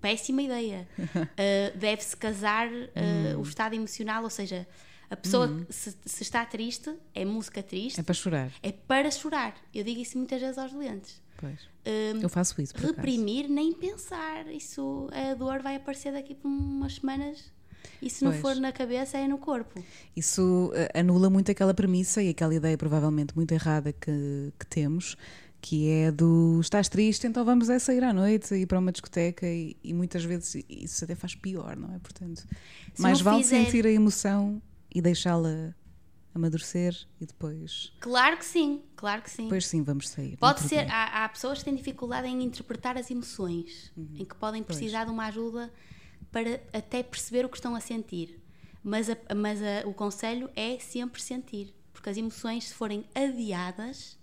[0.00, 0.86] Péssima ideia.
[0.98, 4.66] Uh, Deve-se casar uh, o estado emocional, ou seja,
[5.10, 9.54] a pessoa, se, se está triste, é música triste, É para chorar, é para chorar.
[9.74, 11.20] Eu digo isso muitas vezes aos doentes.
[11.36, 11.60] pois.
[11.84, 12.94] Um, Eu faço isso, por acaso.
[12.94, 14.46] reprimir, nem pensar.
[14.46, 17.52] Isso, a dor vai aparecer daqui por umas semanas.
[18.00, 18.40] E se não Pois.
[18.42, 19.82] for na cabeça, é no corpo.
[20.16, 25.16] Isso eh, anula muito aquela premissa e aquela ideia provavelmente muito errada que, que temos,
[25.60, 29.46] que é do estás triste, então vamos é sair à noite, ir para uma discoteca
[29.46, 31.98] e, e muitas vezes isso até faz pior, não é?
[32.00, 32.44] Portanto,
[32.92, 34.60] Se mais vale fizer- sentir a emoção
[34.92, 35.72] e deixá-la
[36.34, 39.44] amadurecer e depois, Claro que sim, claro que sim.
[39.44, 40.36] depois sim vamos sair.
[40.38, 44.34] Pode há ser, há, há pessoas que têm dificuldade em interpretar as emoções, em que
[44.34, 44.78] podem Pois.
[44.78, 45.70] precisar de uma ajuda
[46.32, 48.40] para até perceber o que estão a sentir.
[48.82, 54.18] Mas, a- mas a- o conselho é sempre sentir, porque as emoções, se forem adiadas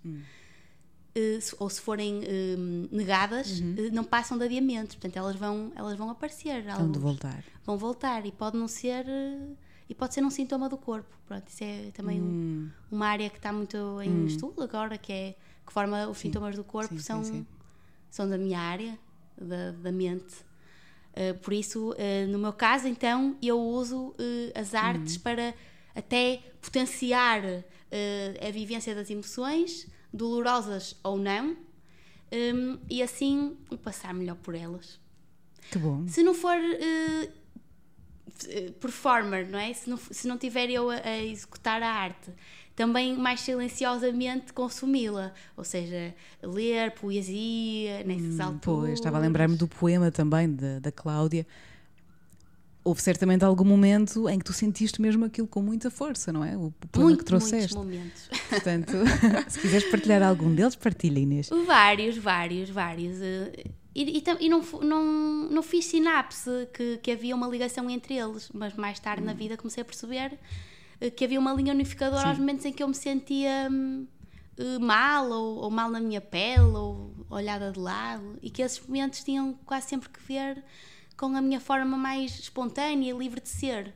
[1.16, 2.56] eh, se- ou se forem eh,
[2.92, 7.44] negadas, eh, não passam de adiamentos, portanto elas vão, elas vão aparecer, alguns voltar.
[7.64, 9.48] vão voltar e pode não ser eh,
[9.90, 11.10] e pode ser um sintoma do corpo.
[11.26, 12.70] Pronto, isso é também um- Hum.
[12.92, 16.64] uma área que está muito em estudo agora, que é que forma os sintomas do
[16.64, 17.46] corpo Sim, sim, são, sim.
[18.10, 18.98] são da minha área,
[19.40, 20.36] da, da mente.
[21.20, 24.16] Uh, por isso, uh, no meu caso, então, eu uso uh,
[24.56, 25.22] as artes Uhum.
[25.22, 25.54] para
[25.94, 27.42] até potenciar
[28.48, 31.58] a vivência das emoções, dolorosas ou não,
[32.32, 35.00] um, e assim passar melhor por elas.
[35.72, 36.08] Que bom.
[36.08, 37.30] Se não for eh,
[38.48, 39.74] eh, performer, não é?
[39.74, 42.32] Se não, se não tiver eu a, a executar a arte,
[42.80, 45.34] também mais silenciosamente consumi-la.
[45.58, 48.56] Ou seja, ler poesia nessas alturas.
[48.56, 51.46] Hum, Pois, estava a lembrar-me do poema também da, da Cláudia.
[52.82, 56.56] Houve certamente algum momento em que tu sentiste mesmo aquilo com muita força, não é?
[56.56, 57.76] O poema Muito, que trouxeste.
[57.76, 58.30] muitos momentos.
[58.50, 58.94] Portanto,
[59.52, 61.50] se quiseres partilhar algum deles, partilha, Inês.
[61.68, 63.22] Vários, vários, vários.
[63.22, 65.04] eh, E, e e não, não,
[65.52, 69.26] não fiz sinapse que, que havia uma ligação entre eles, mas mais tarde Hum.
[69.26, 70.40] na vida comecei a perceber
[71.16, 74.06] que havia uma linha unificadora aos momentos em que eu me sentia hum,
[74.58, 78.86] eh, mal, ou, ou mal na minha pele, ou olhada de lado, e que esses
[78.86, 80.64] momentos tinham quase sempre que ver
[81.16, 83.94] com a minha forma mais espontânea e livre de ser,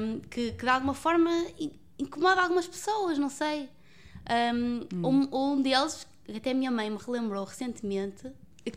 [0.00, 3.68] hum, que, que de alguma forma in- incomoda algumas pessoas, não sei.
[4.54, 8.30] Um, um, um deles, até a minha mãe me relembrou recentemente,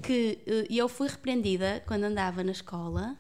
[0.03, 3.17] que eh, eu fui repreendida quando andava na escola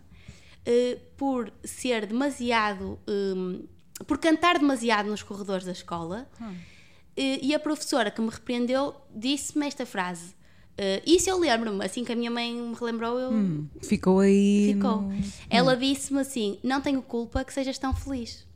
[0.65, 2.99] eh, por ser demasiado.
[3.07, 3.63] hum,
[4.07, 6.27] por cantar demasiado nos corredores da escola.
[7.17, 10.33] Eh, e a professora que me repreendeu disse-me esta frase.
[10.77, 13.31] Eh, isso eu lembro-me, assim que a minha mãe me relembrou, eu.
[13.81, 14.71] Ficou aí.
[14.73, 15.01] Ficou.
[15.01, 18.47] no- Ela disse-me assim: Não tenho culpa que sejas tão feliz.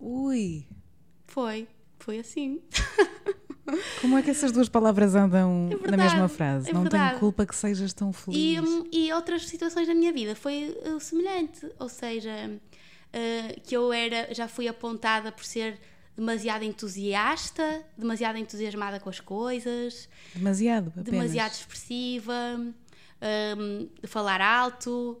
[0.00, 0.64] Ui,
[1.26, 1.66] Foi,
[1.98, 2.60] foi assim.
[4.00, 6.70] como é que essas duas palavras andam É na verdade, mesma frase?
[6.70, 8.60] é Não tenho culpa que sejas tão E, feliz.
[8.60, 12.30] hum, e outras situações da minha vida foi uh, semelhante, ou seja,
[13.16, 15.78] uh, que eu era, já fui apontada por ser
[16.16, 21.10] demasiado entusiasta, demasiado entusiasmada com as coisas, Demasiado, apenas.
[21.10, 22.32] demasiado expressiva,
[23.58, 25.20] hum, de falar alto.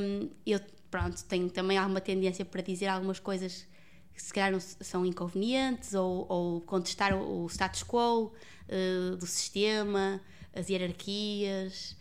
[0.00, 3.66] hum, eu, pronto, tenho também alguma tendência para dizer algumas coisas
[4.14, 8.32] que se calhar não são inconvenientes ou, ou contestar o, o status quo
[8.68, 10.20] eh, do sistema,
[10.54, 11.96] as hierarquias,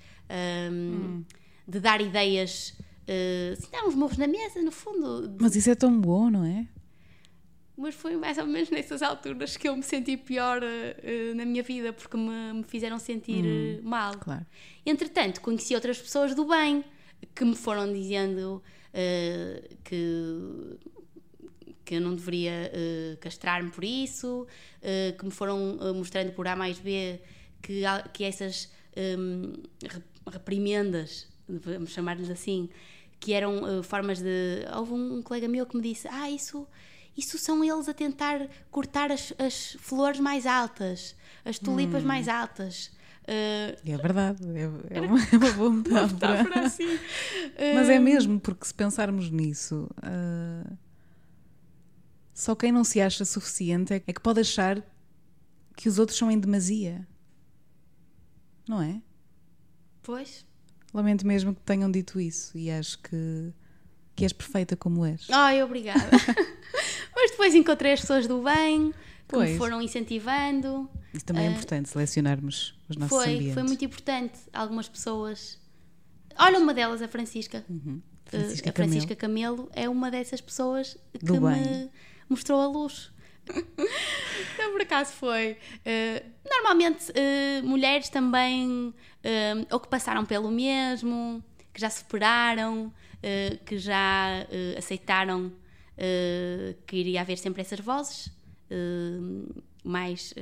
[0.71, 1.23] hum,
[1.67, 2.75] de dar ideias,
[3.11, 6.43] eh, assim, dar uns murros na mesa, no fundo, Mas isso é tão bom, não
[6.45, 6.67] é?
[7.81, 11.63] mas foi mais ou menos nessas alturas que eu me senti pior eh, na minha
[11.63, 14.17] vida, porque me, me fizeram sentir eh, mal.
[14.17, 14.45] Claro.
[14.85, 16.83] Entretanto, conheci outras pessoas do bem
[17.33, 18.61] que me foram dizendo
[18.93, 19.95] eh, que,
[21.85, 24.45] que eu não deveria eh, castrar-me por isso,
[24.81, 27.21] eh, que me foram eh, mostrando por A mais B
[27.61, 28.69] que, que essas
[29.17, 32.69] hum, re- reprimendas, vamos chamar-lhes assim,
[33.19, 34.65] que eram eh, formas de.
[34.75, 36.67] Houve um, um colega meu que me disse: Ah, isso.
[37.17, 42.91] Isso são eles a tentar cortar as, as flores mais altas, as tulipas mais altas.
[43.27, 46.07] Eh, É verdade, é, é uma, é uma boa metáfora.
[46.07, 47.01] metáfora assim.
[47.69, 50.71] Mas é Hum, mesmo, porque se pensarmos nisso, ah,
[52.33, 54.81] só quem não se acha suficiente é que pode achar
[55.75, 57.05] que os outros são em demasia.
[58.67, 59.01] Não é?
[60.01, 60.45] Pois.
[60.93, 63.53] Lamento mesmo que tenham dito isso e acho que,
[64.15, 65.27] que és perfeita como és.
[65.29, 66.09] Ai, obrigada.
[67.15, 68.95] Mas depois encontrei as pessoas do bem, que
[69.27, 69.51] Pois.
[69.51, 70.89] me foram incentivando.
[71.13, 73.53] Isso também é importante, selecionarmos os nossos Foi, ambientes.
[73.53, 74.39] foi muito importante.
[74.53, 75.59] Algumas pessoas.
[76.37, 77.63] Olha, uma delas, a Francisca.
[77.69, 78.01] Uhum.
[78.27, 81.89] Uh, Francisca a Francisca Camelo é uma dessas pessoas que me
[82.29, 83.11] mostrou a luz.
[84.53, 85.53] Então, por acaso foi.
[85.53, 91.43] Uh, normalmente, uh, mulheres também, uh, ou que passaram pelo mesmo,
[91.73, 92.93] que já superaram,
[93.65, 94.47] que já
[94.77, 95.51] aceitaram
[96.87, 98.31] que iria haver sempre essas vozes
[99.83, 100.33] mais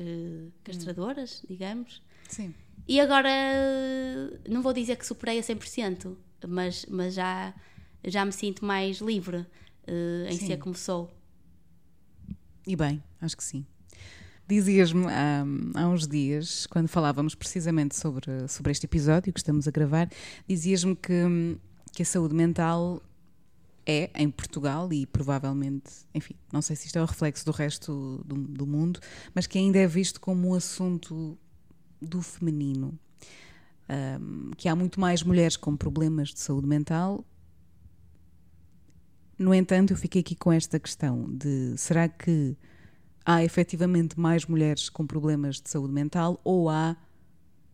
[0.63, 2.03] castradoras, digamos.
[2.29, 2.53] Sim.
[2.87, 3.29] E agora,
[4.47, 6.15] não vou dizer que superei a 100%,
[6.47, 7.51] mas, mas já,
[8.05, 9.43] já me sinto mais livre
[10.29, 10.45] em Sim.
[10.45, 11.11] ser como sou.
[12.67, 13.65] E bem, acho que sim.
[14.45, 19.71] Dizias-me há, há uns dias, quando falávamos precisamente sobre, sobre este episódio que estamos a
[19.71, 20.09] gravar,
[20.45, 21.57] dizias-me que,
[21.93, 23.01] que a saúde mental
[23.85, 28.21] é em Portugal e provavelmente, enfim, não sei se isto é o reflexo do resto
[28.25, 28.99] do, do mundo,
[29.33, 31.37] mas que ainda é visto como um assunto
[32.01, 32.99] do feminino.
[33.89, 37.23] Um, que há muito mais mulheres com problemas de saúde mental.
[39.37, 42.57] No entanto, eu fiquei aqui com esta questão de será que
[43.25, 46.95] há efetivamente mais mulheres com problemas de saúde mental ou há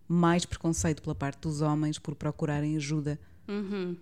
[0.07, 3.95] mais preconceito pela parte dos homens por procurarem ajuda Uhum.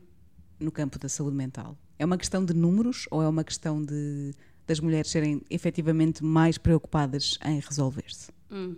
[0.59, 1.78] no campo da saúde mental?
[1.99, 4.34] É uma questão de números ou é uma questão de
[4.66, 8.32] das mulheres serem efetivamente mais preocupadas em resolver-se?
[8.49, 8.76] Hum.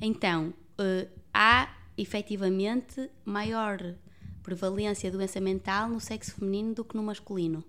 [0.00, 3.78] Então, eh, há efetivamente maior
[4.42, 7.62] prevalência de doença mental no sexo feminino do que no masculino.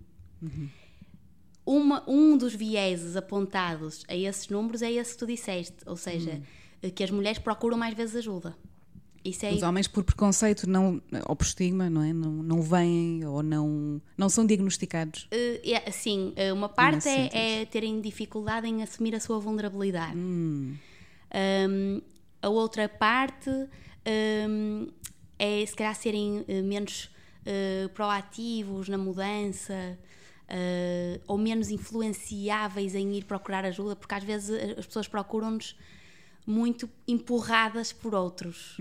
[1.66, 6.42] Uma- um dos vieses apontados a esses números é esse que tu disseste, ou seja,
[6.82, 8.56] eh, que as mulheres procuram mais vezes ajuda.
[9.42, 12.14] É Os homens, por preconceito não, ou por estigma, não é?
[12.14, 15.28] Não, não vêm ou não, não são diagnosticados.
[15.32, 20.18] Eh, é, assim, eh, uma parte é, é terem dificuldade em assumir a sua vulnerabilidade.
[20.18, 20.78] Hum.
[21.70, 22.02] Um,
[22.42, 23.50] a outra parte
[24.50, 24.88] um,
[25.38, 27.10] é se calhar serem eh, menos
[27.46, 29.98] eh, proativos na mudança
[30.48, 35.76] eh, ou menos influenciáveis em ir procurar ajuda, porque às vezes eh, as pessoas procuram-nos
[36.46, 38.78] muito empurradas por outros.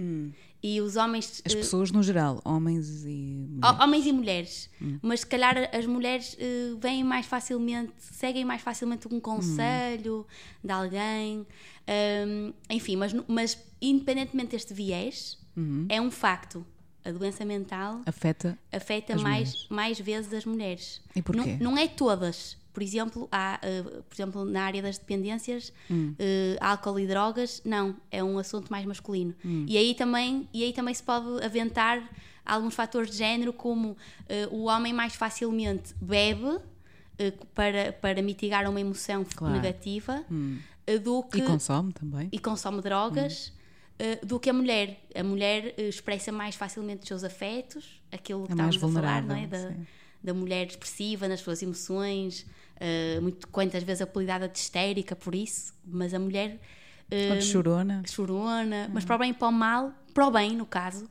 [0.62, 1.42] E os homens.
[1.44, 3.80] As eh, pessoas no geral, homens e mulheres.
[3.80, 4.70] Homens e mulheres,
[5.02, 10.26] mas se calhar as mulheres eh, vêm mais facilmente, seguem mais facilmente um conselho
[10.62, 11.46] de alguém,
[11.86, 15.38] Ahm, enfim, mas, mas independentemente deste viés,
[15.88, 16.66] é um facto.
[17.06, 18.58] A doença mental Afeta.
[18.72, 19.66] afeta mais, mulheres.
[19.70, 21.00] mais vezes as mulheres.
[21.14, 21.56] E porquê?
[21.60, 22.56] Não, não é todas.
[22.72, 26.14] Por exemplo, há, eh, por exemplo, na área das dependências, Hum.
[26.18, 29.34] eh, álcool e drogas, não, é um assunto mais masculino.
[29.44, 29.64] Hum.
[29.68, 32.02] E, aí também, e aí também se pode aventar
[32.44, 33.96] alguns fatores de género, como
[34.28, 36.58] eh, o homem mais facilmente bebe
[37.54, 39.54] para, para mitigar uma emoção Claro.
[39.54, 40.22] negativa
[40.86, 42.28] eh, do que E consome também.
[42.30, 43.52] e consome drogas
[43.98, 45.00] eh, do que a mulher.
[45.14, 49.00] A mulher eh, expressa mais facilmente os seus afetos, aquilo que É mais estávamos a
[49.00, 49.46] falar, não é?
[49.46, 49.72] Da,
[50.22, 52.46] da mulher expressiva nas suas emoções,
[52.78, 56.60] eh, muito, quantas vezes apelidada de histérica por isso, mas a mulher
[57.08, 58.02] de chorona.
[58.10, 61.08] chorona, mas para o bem e para o mal, para o bem no caso,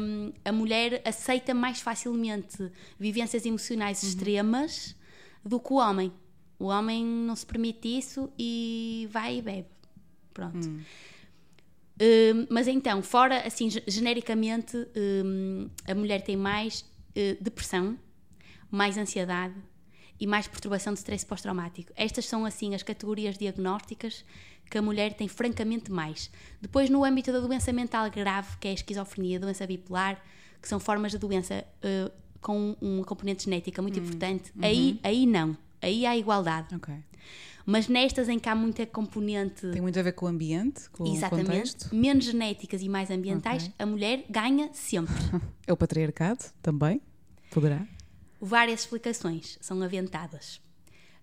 [0.00, 4.96] hum, a mulher aceita mais facilmente vivências emocionais extremas
[5.44, 6.12] do que o homem.
[6.58, 9.68] O homem não se permite isso e vai e bebe.
[10.32, 10.68] Pronto.
[10.68, 10.80] Hum,
[12.50, 16.84] mas então, fora assim, ge- genericamente, hum, a mulher tem mais
[17.14, 17.98] eh, depressão,
[18.70, 19.54] mais ansiedade
[20.20, 21.92] e mais perturbação de stress pós-traumático.
[21.96, 24.24] Estas são assim as categorias diagnósticas
[24.70, 26.30] que a mulher tem francamente mais.
[26.60, 30.22] Depois, no âmbito da doença mental grave, que é a esquizofrenia, a doença bipolar,
[30.60, 35.56] que são formas de doença eh, com uma componente genética muito importante, aí, aí não.
[35.80, 36.74] Aí há igualdade.
[36.74, 36.94] Ok.
[37.70, 41.04] Mas nestas em que há muita componente Tem muito a ver com o ambiente, com
[41.04, 41.46] o Exatamente.
[41.48, 41.94] contexto.
[41.94, 43.74] Menos genéticas e mais ambientais, Ok.
[43.78, 45.14] a mulher ganha sempre.
[45.66, 46.98] É o patriarcado também.
[47.50, 47.86] Poderá.
[48.40, 50.62] Várias explicações são aventadas.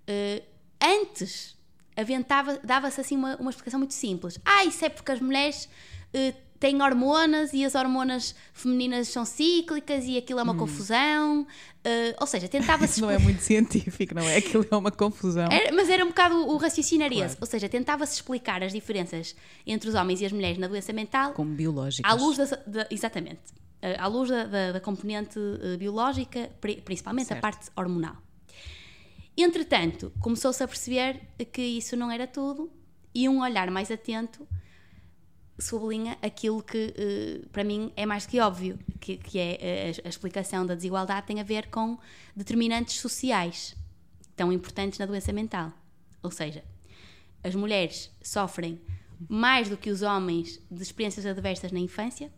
[0.05, 0.43] Eh,
[0.79, 1.57] antes,
[1.97, 4.39] aventava, dava-se assim uma, uma explicação muito simples.
[4.45, 5.67] Ah, isso é porque as mulheres
[6.13, 11.45] eh, têm hormonas e as hormonas femininas são cíclicas e aquilo é uma confusão.
[11.83, 14.37] Eh, ou seja, tentava-se não é muito científico, não é?
[14.37, 15.47] Aquilo é uma confusão.
[15.51, 17.25] Era- mas era um bocado o raciocínio Claro.
[17.25, 17.37] esse.
[17.39, 19.35] Ou seja, tentava-se explicar as diferenças
[19.67, 22.09] entre os homens e as mulheres na doença mental Como biológicas.
[22.11, 23.41] À luz da, da- exatamente.
[23.81, 27.39] Eh, À luz da, da- da componente eh, biológica, pri- principalmente Certo.
[27.39, 28.15] a parte hormonal.
[29.37, 31.19] Entretanto, começou-se a perceber
[31.51, 32.71] que isso não era tudo
[33.13, 34.47] e um olhar mais atento
[35.57, 40.07] sublinha aquilo que eh, para mim é mais que óbvio, que, que é eh, a,
[40.07, 41.97] a explicação da desigualdade tem a ver com
[42.35, 43.75] determinantes sociais
[44.35, 45.71] tão importantes na doença mental.
[46.21, 46.63] Ou seja,
[47.43, 48.81] as mulheres sofrem
[49.29, 52.29] mais do que os homens de experiências adversas na infância.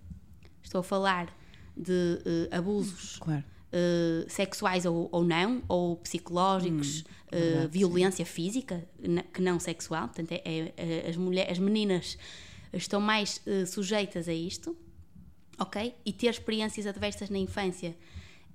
[0.62, 1.36] Estou a falar
[1.76, 2.20] de
[2.52, 3.44] eh, abusos Claro.
[3.72, 10.08] eh, sexuais ou, ou não, ou psicológicos, eh, verdade, violência física, na- que não sexual.
[10.08, 12.16] Portanto, é- é- as, mulher, as meninas
[12.74, 14.76] estão mais eh, sujeitas a isto,
[15.60, 15.94] ok?
[16.06, 17.96] E ter experiências adversas na infância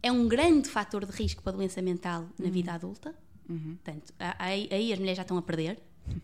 [0.03, 3.15] é um grande fator de risco para a doença mental na vida adulta.
[3.83, 5.79] Portanto, a- aí, aí as mulheres já estão a perder.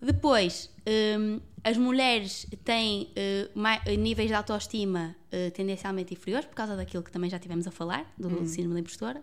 [0.00, 0.70] Depois,
[1.18, 7.02] hum, as mulheres têm eh, mai- níveis de autoestima eh, tendencialmente inferiores, por causa daquilo
[7.02, 9.22] que também já tivemos a falar, do síndrome da impostora.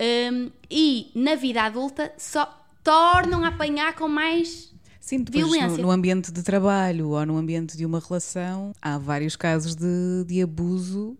[0.00, 2.44] Hum, e na vida adulta só
[2.82, 4.74] tornam a apanhar com mais.
[5.06, 9.36] Sim, depois no, no ambiente de trabalho ou no ambiente de uma relação, há vários
[9.36, 11.16] casos de, de abuso,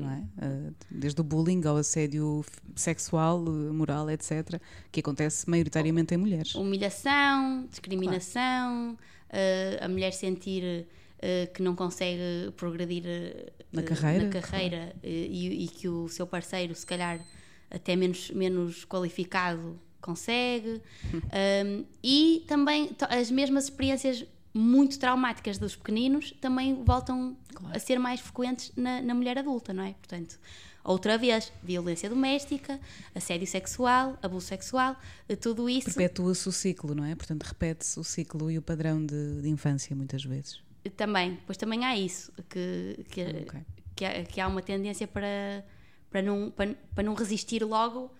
[0.00, 0.24] não é?
[0.40, 4.60] Eh, desde o bullying ao assédio sexual, eh, moral, etc.,
[4.90, 6.56] que acontece maioritariamente em mulheres.
[6.56, 8.98] humilhação, discriminação,
[9.30, 10.88] eh, a mulher sentir
[11.54, 13.04] que não consegue progredir
[13.72, 17.24] Na carreira, na carreira, eh, e, e que o seu parceiro, se calhar
[17.70, 20.82] até menos, menos qualificado, consegue.
[21.14, 24.24] Um, e também as mesmas experiências
[24.54, 27.34] muito traumáticas dos pequeninos também voltam
[27.72, 29.94] a ser mais frequentes na, na mulher adulta, não é?
[29.94, 30.38] Portanto,
[30.84, 32.78] outra vez, violência doméstica,
[33.14, 34.94] assédio sexual, abuso sexual,
[35.26, 37.14] eh, tudo isso Perpetua-se o ciclo, não é?
[37.14, 40.60] Portanto, repete-se o ciclo e o padrão de, de infância, muitas vezes.
[40.96, 43.60] também, pois também há isso, que, que, Ok.
[43.96, 45.64] que, há, que há uma tendência para,
[46.10, 48.10] para, não, para, para não resistir logo,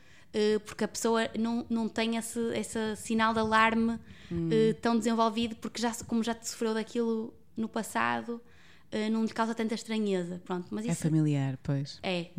[0.66, 3.98] porque a pessoa não, não tem esse, esse sinal de alarme
[4.34, 4.48] Hum.
[4.50, 8.40] eh, tão desenvolvido, porque já, como já te sofreu daquilo no passado,
[8.90, 10.40] eh, não lhe causa tanta estranheza.
[10.42, 11.98] Pronto, mas É isso familiar, pois.
[12.02, 12.30] é.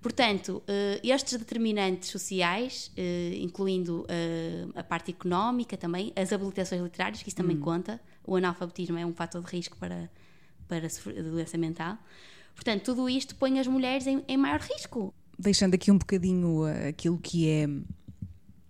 [0.00, 7.22] Portanto, eh, estes determinantes sociais, eh, incluindo eh, a parte económica também, as habilitações literárias,
[7.24, 10.08] que isso também conta, o analfabetismo é um fator de risco para,
[10.68, 10.86] para
[11.22, 11.98] doença mental.
[12.54, 15.12] Portanto, tudo isto põe as mulheres em, em maior risco.
[15.38, 17.66] Deixando aqui um bocadinho uh, aquilo que é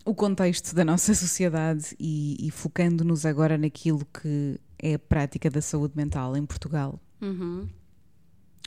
[0.05, 5.63] o contexto da nossa sociedade e, e focando-nos agora naquilo que é a prática da
[5.63, 7.01] saúde mental em Portugal.
[7.21, 7.69] Uhum.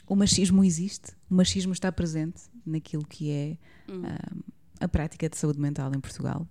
[0.06, 4.36] O machismo existe, o machismo está presente naquilo que é ah,
[4.80, 6.46] a prática de saúde mental em Portugal.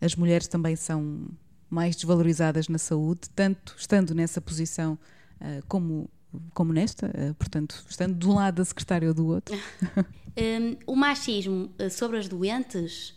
[0.00, 1.28] As mulheres também são
[1.68, 4.98] mais desvalorizadas na saúde, tanto estando nessa posição
[5.40, 6.08] ah, como,
[6.52, 9.56] como nesta, ah, portanto, estando de um lado da secretária ou do outro.
[10.36, 13.14] Um, o machismo uh, sobre as doentes,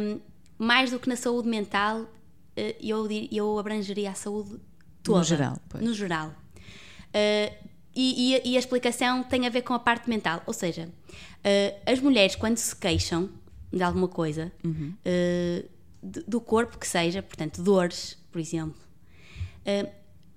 [0.00, 0.18] um,
[0.56, 2.08] mais do que na saúde mental, uh,
[2.80, 4.58] eu, eu abrangeria a saúde
[5.02, 5.18] toda.
[5.18, 5.84] No geral, pois.
[5.84, 6.28] No geral.
[7.08, 7.54] Uh,
[7.94, 10.42] e, e a- e a explicação tem a ver com a parte mental.
[10.46, 13.28] Ou seja, uh, as mulheres, quando se queixam
[13.70, 14.94] de alguma coisa, Uhum.
[15.04, 15.68] uh,
[16.02, 18.80] do corpo que seja, portanto, dores, por exemplo,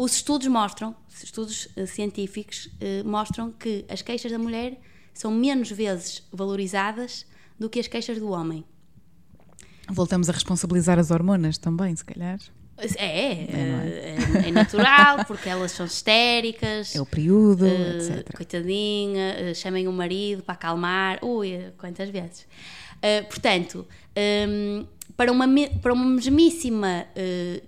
[0.04, 4.82] os estudos mostram, estudos uh, científicos uh, mostram que as queixas da mulher
[5.14, 7.24] são menos vezes valorizadas
[7.60, 8.66] do que as queixas do homem.
[9.88, 12.39] Voltamos a responsabilizar as hormonas também, se calhar.
[12.98, 16.96] É, é, é- é natural, porque elas são histéricas.
[16.96, 17.68] É o período, uh,
[17.98, 18.36] etc.
[18.36, 21.24] Coitadinha, uh, chamem o marido para acalmar.
[21.24, 22.42] Ui, quantas vezes.
[22.98, 23.88] Uh, portanto,
[24.50, 25.46] um, para, uma,
[25.82, 27.06] para uma mesmíssima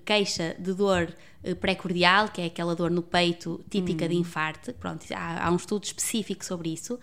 [0.05, 1.13] queixa de dor
[1.59, 4.09] pré-cordial, que é aquela dor no peito típica Hum.
[4.09, 6.97] de infarto, pronto, há, há um estudo específico sobre isso.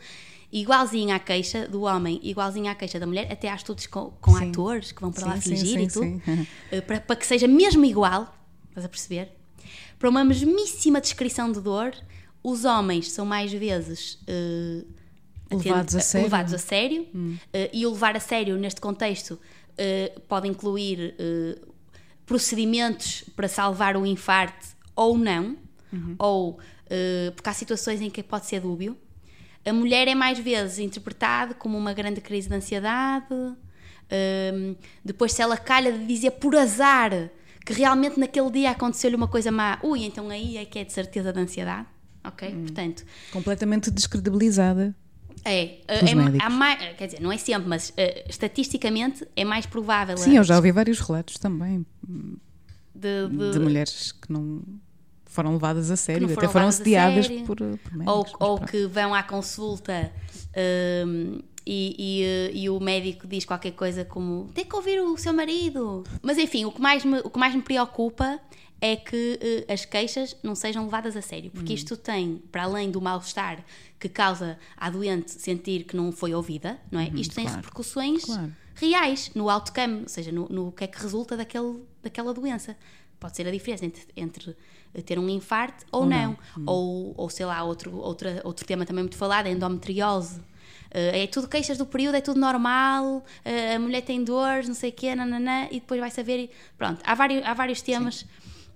[0.53, 4.37] Igualzinho à queixa do homem, igualzinho à queixa da mulher, até há estudos com, com
[4.37, 4.51] Sim.
[4.51, 6.17] atores que vão para lá Sim, sim, fingir sim, e tudo.
[6.77, 8.35] Uh, para, para que seja mesmo igual,
[8.69, 9.29] estás a perceber?
[9.99, 11.95] Para uma mesmíssima descrição de dor,
[12.43, 14.87] os homens são mais vezes uh,
[15.53, 16.25] Levados a sério.
[16.27, 17.37] levados a sério, uh,
[17.73, 21.15] e o levar a sério neste contexto uh, pode incluir
[22.25, 25.57] procedimentos para salvar o infarto ou não,
[26.19, 28.97] ou uh, porque há situações em que pode ser dúbio.
[29.65, 33.27] A mulher é mais vezes interpretada como uma grande crise de ansiedade.
[33.33, 37.31] um, depois, se ela calha de dizer por azar
[37.65, 40.93] que realmente naquele dia aconteceu-lhe uma coisa má, ui, então aí é que é de
[40.93, 41.87] certeza de ansiedade.
[42.25, 42.51] Ok?
[42.55, 44.95] Portanto, Completamente descredibilizada.
[45.45, 45.79] é.
[45.89, 50.17] É há mais, quer dizer, não é sempre, mas eh, estatisticamente é mais provável.
[50.19, 51.87] Sim, a- eu já ouvi vários relatos também
[52.95, 54.63] de, de- de mulheres que não
[55.31, 57.45] foram levadas a sério, até foram a assediadas sério.
[57.45, 58.33] por, por médicos.
[58.41, 60.12] ou, ou que vão à consulta
[61.07, 65.16] hum, e, e, eh, e o médico diz qualquer coisa como tem que ouvir o
[65.16, 66.05] seu marido.
[66.22, 68.41] Mas enfim, o que mais me, o que mais me preocupa
[68.81, 71.59] é que eh, as queixas não sejam levadas a sério, Hum.
[71.59, 73.62] porque isto tem, para além do mal-estar
[73.99, 77.11] que causa à doente sentir que não foi ouvida, não é?
[77.14, 77.57] isto tem Uhum, claro.
[77.62, 78.53] repercussões Claro.
[78.74, 82.74] reais no outcome, ou seja, no, no que é que resulta daquele, daquela doença.
[83.21, 84.57] Pode ser a diferença entre, entre
[85.05, 86.23] ter um infarto ou, Ou não.
[86.57, 86.62] não.
[86.62, 86.64] Hum.
[86.66, 90.41] Ou, ou sei lá, outro, outra, outro tema também muito falado, a endometriose.
[90.91, 94.75] Eh, é tudo queixas do período, é tudo normal, eh, a mulher tem dores, não
[94.75, 96.39] sei o quê, nananã, e depois vai saber.
[96.45, 98.25] e- Pronto, há vários, há vários temas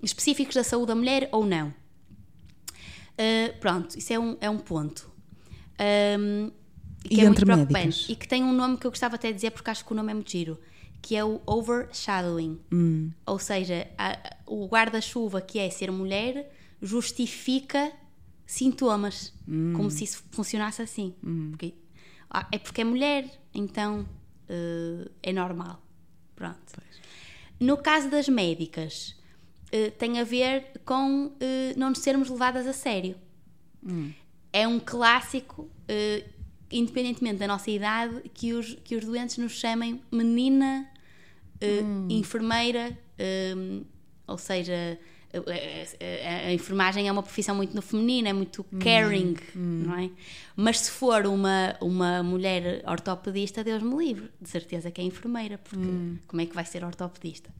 [0.03, 1.73] específicos da saúde da mulher ou não.
[3.17, 5.11] Eh, pronto, isso é um, é um ponto.
[5.79, 6.51] Ahm,
[7.03, 8.07] que E é muito entre preocupante médicas?
[8.09, 9.97] e que tem um nome que eu gostava até de dizer porque acho que o
[9.97, 10.59] nome é muito giro,
[11.07, 12.59] que é o overshadowing.
[12.73, 13.11] Hum.
[13.27, 16.51] Ou seja, a- o guarda-chuva que é ser mulher
[16.81, 17.93] justifica
[18.47, 19.75] sintomas, Hum.
[19.77, 21.15] como se isso funcionasse assim.
[21.51, 21.75] Porque-
[22.31, 24.07] ah, é porque é mulher, então
[24.49, 25.83] eh, é normal.
[26.37, 26.73] Pronto.
[27.61, 29.15] No caso das médicas,
[29.73, 33.17] eh, tem a ver com eh, não nos sermos levadas a sério.
[34.53, 35.69] É um clássico,
[36.71, 40.89] independentemente da nossa idade, que os, que os doentes nos chamem menina,
[41.65, 43.55] eh, enfermeira, eh,
[44.27, 44.99] ou seja,
[45.35, 50.11] eh, eh, a, enfermagem é uma profissão muito no feminino, é muito caring, não é?
[50.55, 55.59] Mas se for uma, uma mulher ortopedista, Deus me livre, de certeza que é enfermeira,
[55.59, 55.89] porque
[56.29, 57.51] como é que vai ser ortopedista?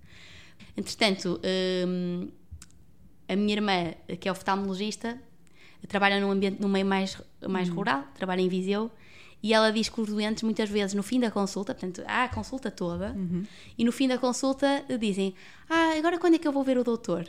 [0.77, 1.41] Entretanto,
[1.87, 2.29] hum,
[3.29, 5.19] a minha irmã, que é oftalmologista,
[5.89, 8.91] trabalha num ambiente, num meio mais, mais rural, trabalha em Viseu,
[9.45, 12.29] e ela diz que os doentes, muitas vezes, no fim da consulta, portanto, há a
[12.31, 13.15] consulta toda,
[13.77, 15.35] e no fim da consulta dizem:
[15.69, 17.29] Ah, agora quando é que eu vou ver o doutor?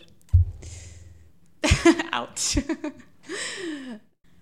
[2.18, 2.66] Ouch!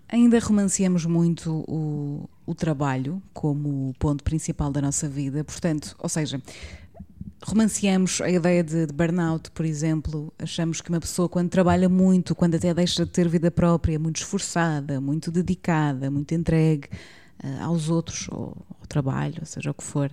[0.08, 6.40] Ainda romanceamos muito o, o trabalho como ponto principal da nossa vida, portanto, ou seja,
[7.42, 10.32] romanceamos a ideia de, de burnout, por exemplo.
[10.38, 14.18] Achamos que uma pessoa, quando trabalha muito, quando até deixa de ter vida própria, muito
[14.18, 16.88] esforçada, muito dedicada, muito entregue
[17.60, 20.10] aos outros, ou ao trabalho, ou seja o que for,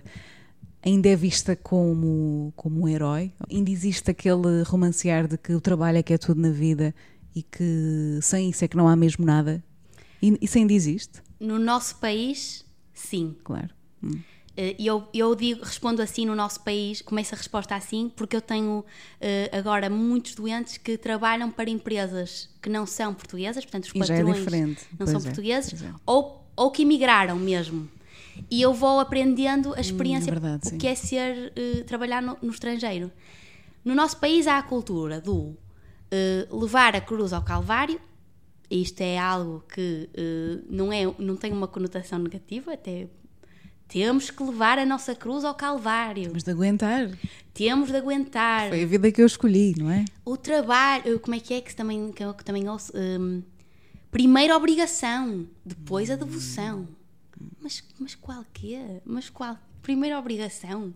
[0.84, 3.32] ainda é vista como, como um herói.
[3.50, 6.94] Ainda existe aquele romancear de que o trabalho é que é tudo na vida
[7.34, 9.62] e que sem isso é que não há mesmo nada.
[10.40, 12.64] Isso ainda existe, No nosso país,
[12.94, 13.34] sim.
[13.42, 13.70] claro.
[14.02, 14.20] Hum.
[14.56, 18.36] Eh, E eu, eu digo, respondo assim no nosso país, começo a resposta assim, porque
[18.36, 18.84] eu tenho
[19.20, 23.98] eh, agora muitos doentes que trabalham para empresas que não são portuguesas, portanto, os é
[23.98, 24.82] patrões diferente.
[24.90, 25.90] não Pois são é, portugueses, é.
[26.06, 27.88] ou, ou que emigraram mesmo.
[28.50, 30.78] E eu vou aprendendo a experiência, é verdade, o sim.
[30.78, 33.10] que é ser, eh, trabalhar no, no estrangeiro.
[33.84, 35.56] No nosso país há a cultura do
[36.10, 38.00] eh, levar a cruz ao Calvário,
[38.70, 43.08] isto é algo que eh, não, é, não tem uma conotação negativa, até
[43.88, 47.10] temos que levar a nossa cruz ao Calvário, Mas de aguentar.
[47.52, 48.70] temos de aguentar.
[48.70, 50.06] Foi a vida que eu escolhi, não é?
[50.24, 52.90] O trabalho, como é que é que, também, que eu que também ouço?
[52.96, 53.42] Hum,
[54.12, 56.86] primeiro a obrigação, depois a devoção.
[57.60, 59.00] Mas, mas qual que é?
[59.04, 59.58] Mas qual?
[59.82, 60.94] Primeiro a obrigação.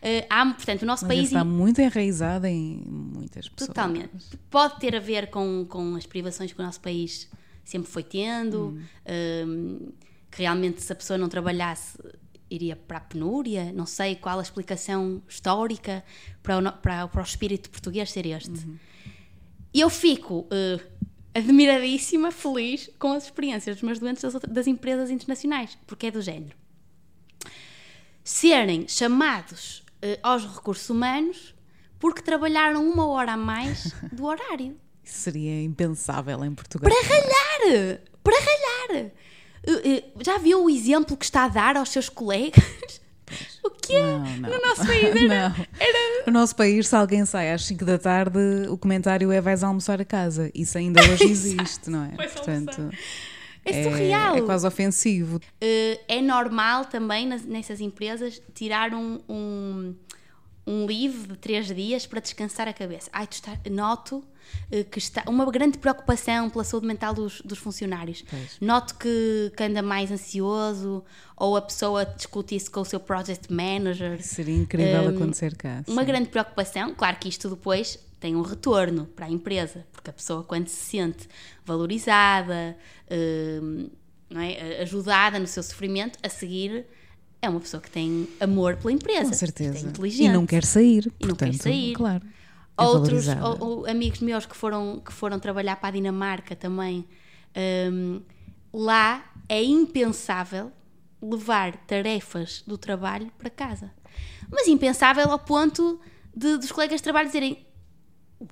[0.00, 1.26] Eh, há, portanto, o nosso Mas país.
[1.26, 3.66] está muito enraizada em muitas pessoas.
[3.66, 4.38] Totalmente.
[4.48, 7.28] Pode ter a ver com, com as privações que o nosso país
[7.64, 8.78] sempre foi tendo,
[9.46, 9.88] hum,
[10.30, 11.98] que realmente se a pessoa não trabalhasse
[12.48, 16.04] iria para a penúria, não sei qual a explicação histórica
[16.42, 18.68] para o, para, para o espírito português ser este.
[19.72, 20.80] E eu fico eh,
[21.34, 26.10] admiradíssima, feliz com as experiências dos meus doentes das, outra- das empresas internacionais, porque é
[26.10, 26.56] do género.
[28.22, 31.54] Serem chamados eh, aos recursos humanos
[31.98, 34.76] porque trabalharam uma hora a mais do horário.
[35.02, 36.90] Isso seria impensável em Portugal.
[36.90, 38.00] Para ralhar!
[38.22, 39.10] Para ralhar!
[39.64, 43.00] Eh, eh, Já viu o exemplo que está a dar aos seus colegas?
[43.64, 44.02] O que é?
[44.02, 45.66] No nosso país era, Não.
[46.26, 50.00] No nosso país, se alguém sai às 5 da tarde, o comentário é vais almoçar
[50.00, 50.50] a casa.
[50.54, 52.08] Isso ainda hoje existe, não é?
[52.28, 52.90] Portanto,
[53.64, 54.36] é surreal.
[54.36, 55.40] É quase ofensivo.
[55.60, 59.94] Eh, é normal também nas- nessas empresas tirar um, um,
[60.70, 63.10] um leave de três dias para descansar a cabeça.
[63.12, 64.22] Ai, está, noto
[64.70, 68.24] eh, que está uma grande preocupação pela saúde mental dos, dos funcionários.
[68.60, 71.04] Noto que, que anda mais ansioso
[71.36, 74.22] ou a pessoa discute isso com o seu project manager.
[74.22, 75.82] Seria incrível Hum, acontecer cá.
[75.88, 76.06] Uma sim.
[76.06, 80.44] grande preocupação, claro que isto depois tem um retorno para a empresa, porque a pessoa,
[80.44, 81.26] quando se sente
[81.64, 82.76] valorizada,
[83.10, 83.88] hum,
[84.28, 86.86] não é, ajudada no seu sofrimento, a seguir
[87.42, 89.30] é uma pessoa que tem amor pela empresa.
[89.30, 89.88] Com certeza.
[89.88, 90.26] Inteligente.
[90.26, 91.12] E não quer sair.
[91.20, 91.92] E não quer portanto, sair.
[91.94, 92.24] Claro.
[92.78, 97.06] é Outros ou- ou amigos meus que foram, que foram trabalhar para a Dinamarca também,
[97.92, 98.20] hum,
[98.72, 100.70] lá é impensável
[101.22, 103.90] levar tarefas do trabalho para casa.
[104.50, 106.00] Mas impensável ao ponto
[106.34, 107.66] de, dos colegas de trabalho dizerem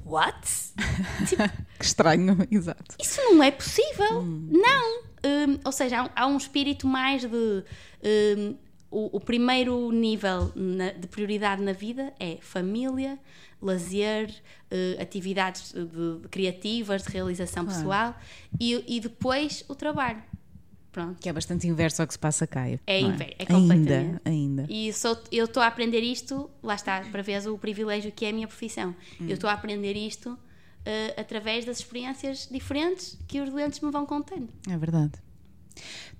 [0.04, 0.36] What?
[1.28, 1.42] Tipo,
[1.78, 2.94] Que estranho, exato.
[3.00, 4.22] isso não é possível.
[4.22, 5.02] Não.
[5.24, 7.64] Hum, ou seja, há um, há um espírito mais de.
[8.36, 8.54] hum,
[8.90, 13.18] o, o primeiro nível na- de prioridade na vida é família,
[13.60, 14.32] lazer,
[14.70, 15.84] eh, atividades de-
[16.22, 17.78] de criativas, de realização Claro.
[17.78, 18.16] pessoal
[18.60, 20.22] e, e depois o trabalho.
[20.90, 21.18] Pronto.
[21.20, 22.66] Que é bastante inverso ao que se passa cá.
[22.68, 24.20] É não inver- é ainda, completamente.
[24.24, 24.66] ainda.
[24.70, 28.30] E sou- eu estou a aprender isto, lá está, para ver o privilégio que é
[28.30, 28.96] a minha profissão.
[29.20, 29.26] Hum.
[29.28, 30.36] Eu estou a aprender isto
[30.84, 34.48] eh, através das experiências diferentes que os doentes me vão contando.
[34.70, 35.12] É verdade.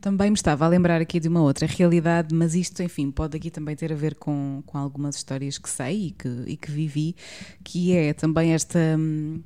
[0.01, 3.51] Também me estava a lembrar aqui de uma outra realidade, mas isto, enfim, pode aqui
[3.51, 7.17] também ter a ver com, com algumas histórias que sei e que, e que vivi,
[7.65, 9.41] que é também esta, hum,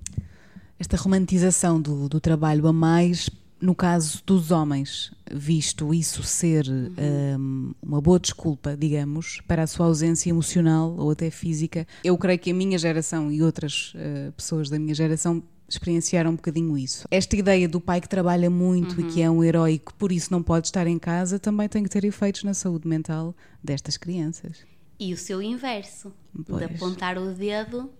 [0.79, 3.31] esta romantização do, do trabalho a mais,
[3.63, 9.87] no caso dos homens, visto isso ser um, uma boa desculpa, digamos, para a sua
[9.87, 14.69] ausência emocional ou até física, eu creio que a minha geração e outras uh, pessoas
[14.69, 15.41] da minha geração
[15.75, 17.07] experienciaram um bocadinho isso.
[17.11, 20.31] Esta ideia do pai que trabalha muito e que é um herói que por isso
[20.31, 24.64] não pode estar em casa também tem que ter efeitos na saúde mental destas crianças.
[24.99, 26.12] E o seu inverso,
[26.47, 26.59] Pois.
[26.59, 27.91] de apontar o dedo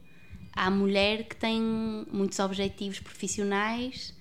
[0.53, 1.61] à mulher que tem
[2.13, 4.15] muitos objetivos profissionais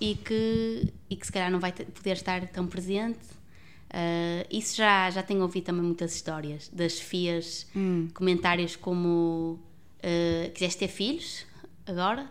[0.00, 3.18] e que, e que se calhar não vai poder estar tão presente.
[3.88, 7.66] Ah, isso já, já tenho ouvido também muitas histórias das FIAs,
[8.12, 9.58] comentários como
[10.02, 11.46] ah, quiseste ter filhos
[11.86, 12.28] agora?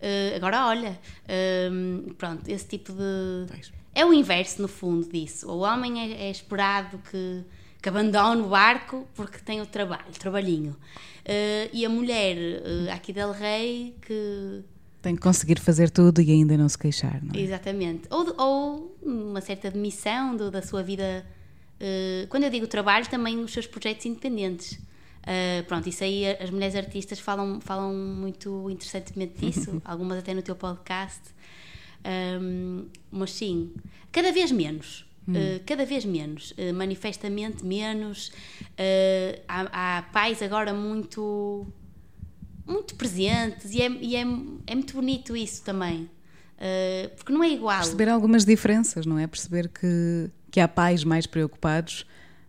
[0.00, 3.46] Ah, agora olha, Ah, pronto, esse tipo de.
[3.48, 3.72] Pois.
[3.94, 5.48] É o inverso, no fundo, disso.
[5.50, 7.42] O homem é, é esperado que,
[7.82, 10.76] que abandone o barco porque tem o trabalho, o trabalhinho.
[11.24, 14.62] Eh, e a mulher, eh, aqui del Rei, que.
[15.02, 17.40] Tem que conseguir fazer tudo e ainda não se queixar, não é?
[17.42, 18.02] Exatamente.
[18.10, 21.26] Ou, de- ou uma certa demissão do- da sua vida.
[22.28, 24.78] quando eu digo trabalho, também os seus projetos independentes.
[25.30, 30.40] Eh, pronto, isso aí as mulheres artistas falam, falam muito interessantemente disso, algumas até no
[30.40, 31.20] teu podcast.
[32.02, 33.74] Ahm, mas sim,
[34.10, 35.04] cada vez menos.
[35.34, 38.32] eh, cada vez menos, eh, manifestamente menos.
[39.46, 41.66] Há, há pais agora muito
[42.66, 46.08] muito presentes e é, e é, é muito bonito isso também.
[46.58, 47.78] Uh, porque não é igual.
[47.78, 49.26] Perceber algumas diferenças, não é?
[49.26, 52.04] Perceber que, que há pais mais preocupados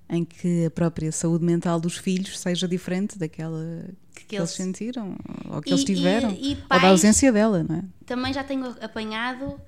[0.10, 3.86] em que a própria saúde mental dos filhos seja diferente daquela
[4.16, 5.16] que, Que eles sentiram
[5.50, 7.84] ou que E- eles tiveram, e- e ou pais- da ausência dela, não é?
[8.06, 9.60] Também já tenho apanhado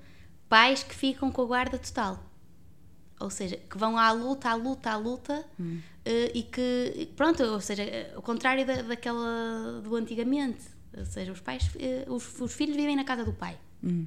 [0.48, 2.22] pais que ficam com a guarda total.
[3.20, 5.78] Ou seja, que vão à luta, à luta, à luta Hum.
[6.04, 10.60] eh, e que, pronto, ou seja, eh, o contrário da, daquela do antigamente.
[10.96, 13.56] Ou seja, os pais, eh, os, os filhos vivem na casa do pai.
[13.82, 14.06] Hum.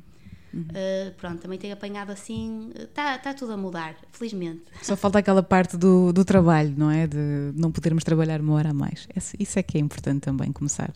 [0.55, 0.65] Uhum.
[0.73, 2.71] Eh, pronto, também tenho apanhado assim.
[2.79, 4.63] Está tá tudo a mudar, felizmente.
[4.81, 7.05] Só falta aquela parte do, do trabalho, não é?
[7.05, 7.17] De
[7.55, 9.05] não podermos trabalhar uma hora a mais.
[9.37, 10.93] Isso é que é importante também começar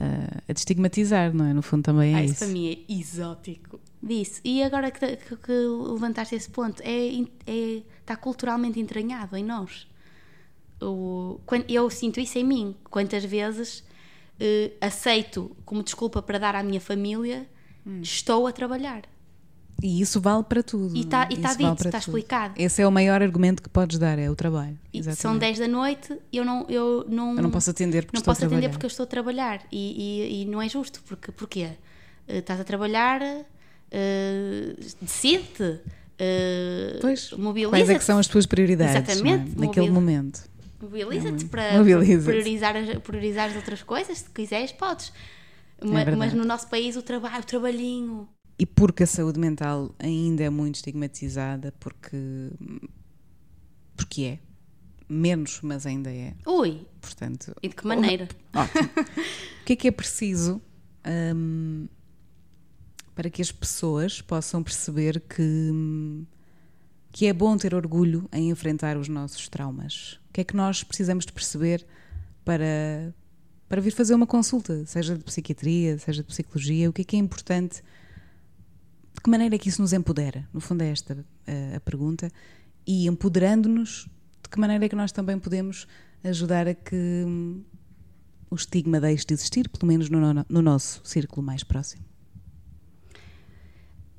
[0.00, 1.54] ah, a destigmatizar, não é?
[1.54, 2.44] No fundo também é Ah, isso isso.
[2.44, 3.78] para mim é exótico.
[4.02, 4.40] Disso.
[4.44, 9.86] E agora que, que, que levantaste esse ponto, é, é- está culturalmente entranhado em nós.
[10.80, 12.74] O, eu sinto isso em mim.
[12.90, 13.84] Quantas vezes
[14.40, 17.46] eh, aceito como desculpa para dar à minha família,
[17.88, 18.00] Hum.
[18.02, 19.02] estou a trabalhar.
[19.80, 20.96] E isso vale para tudo.
[20.96, 21.36] E não tá- é?
[21.36, 22.16] tá dito, para tá tudo.
[22.18, 22.54] explicado.
[22.56, 24.76] Esse é o maior argumento que podes dar, é o trabalho.
[24.92, 25.40] E são Exatamente.
[25.40, 28.44] 10 da noite eu não, eu não, Eu não posso atender porque não estou posso
[28.44, 28.70] a atender trabalhar.
[28.72, 31.70] porque eu estou a trabalhar e, e- e não é justo porque porquê
[32.26, 33.22] Eh, estás a trabalhar
[33.90, 35.80] eh, decide-te
[36.18, 39.60] eh, Pois, mobiliza-te quais é que são as tuas prioridades Exatamente, é?
[39.66, 40.42] naquele mobil- momento?
[40.80, 42.24] mobiliza-te Hum, para mobiliza-te.
[42.24, 45.12] priorizar, as- priorizar as outras coisas se quiseres podes
[45.84, 46.16] Ma- verdade.
[46.16, 50.50] mas no nosso país o trabalho o trabalhinho E porque a saúde mental ainda é
[50.50, 52.50] muito estigmatizada, porque,
[53.96, 54.38] porque é.
[55.08, 56.34] Menos, mas ainda é.
[56.46, 58.90] ui Portanto, e de que maneira Ótimo.
[59.62, 60.60] o que é que é preciso
[61.34, 61.88] hum,
[63.14, 65.72] para que as pessoas possam perceber que,
[67.10, 70.20] que é bom ter orgulho em enfrentar os nossos traumas?
[70.28, 71.86] O que é que nós precisamos de perceber
[72.44, 73.14] para,
[73.68, 76.88] para vir fazer uma consulta, seja de psiquiatria, seja de psicologia?
[76.88, 77.82] O que é que é importante?
[79.14, 80.48] De que maneira é que isso nos empodera?
[80.52, 82.30] No fundo, é esta eh, a pergunta.
[82.86, 84.08] E empoderando-nos,
[84.42, 85.86] de que maneira é que nós também podemos
[86.24, 86.94] ajudar a que
[87.26, 87.62] hum,
[88.50, 92.04] o estigma deixe de existir, pelo menos no, no- no nosso círculo mais próximo?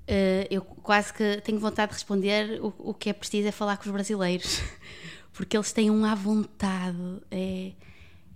[0.07, 3.77] Eh, eu quase que tenho vontade de responder o, o que é preciso é falar
[3.77, 4.59] com os brasileiros
[5.33, 6.97] porque eles têm um à vontade
[7.29, 7.73] é,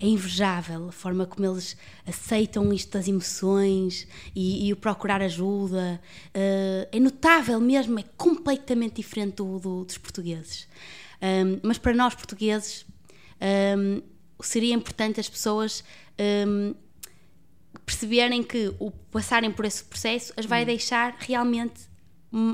[0.03, 6.01] é invejável a forma como eles aceitam isto das emoções e, e o procurar ajuda.
[6.33, 10.67] Eh, é notável mesmo, é completamente diferente do, do- dos portugueses.
[11.21, 12.85] Ahm, mas para nós portugueses
[13.39, 14.01] ahm,
[14.41, 15.83] seria importante as pessoas
[16.19, 16.73] ahm,
[17.85, 21.79] perceberem que o passarem por esse processo as vai deixar realmente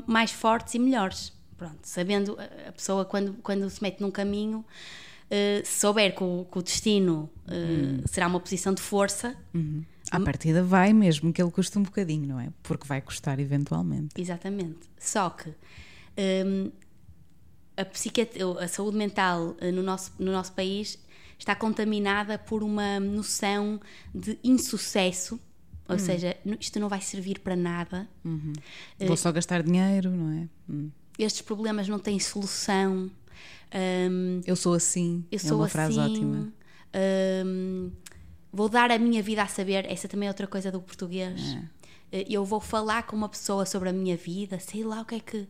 [0.06, 1.32] mais fortes e melhores.
[1.56, 2.36] Pronto, sabendo
[2.68, 4.64] a pessoa quando, quando se mete num caminho,
[5.30, 9.36] eh, se souber que o, que o destino eh, será uma posição de força,
[10.10, 12.48] À partida vai mesmo que ele custe um bocadinho, não é?
[12.64, 14.20] Porque vai custar eventualmente.
[14.20, 14.80] Exatamente.
[14.98, 15.50] Só que
[16.18, 16.72] hum,
[17.76, 20.98] a, a saúde mental eh, no nosso, no nosso país
[21.38, 23.80] está contaminada por uma noção
[24.14, 25.38] de insucesso,
[25.88, 28.08] ou seja, n- isto não vai servir para nada,
[28.98, 30.48] Eh, Vou só gastar dinheiro, não é?
[30.68, 30.90] Hum.
[31.18, 33.10] estes problemas não têm solução.
[34.10, 35.24] Hum, Eu sou assim.
[35.30, 35.72] eu é sou uma assim.
[35.72, 36.52] frase ótima.
[37.46, 37.90] hum,
[38.52, 39.84] vou dar a minha vida a saber.
[39.90, 41.56] Essa também é outra coisa do português.
[42.12, 45.14] eh, eu vou falar com uma pessoa sobre a minha vida, sei lá o que
[45.16, 45.48] é que.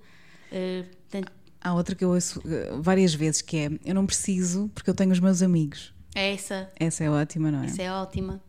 [0.53, 1.33] eh, portanto,
[1.63, 4.95] Há outra que eu ouço eh, várias vezes que é eu não preciso porque eu
[4.95, 5.93] tenho os meus amigos.
[6.15, 7.67] é essa, Essa é ótima, não é?
[7.67, 8.41] Isso é ótima.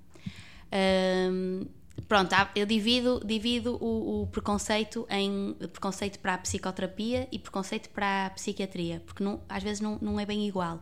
[0.71, 1.65] Ahm,
[2.07, 8.27] pronto, eu divido, divido o, o preconceito em preconceito para a psicoterapia e preconceito para
[8.27, 10.81] a psiquiatria, porque não- às vezes não, não é bem igual.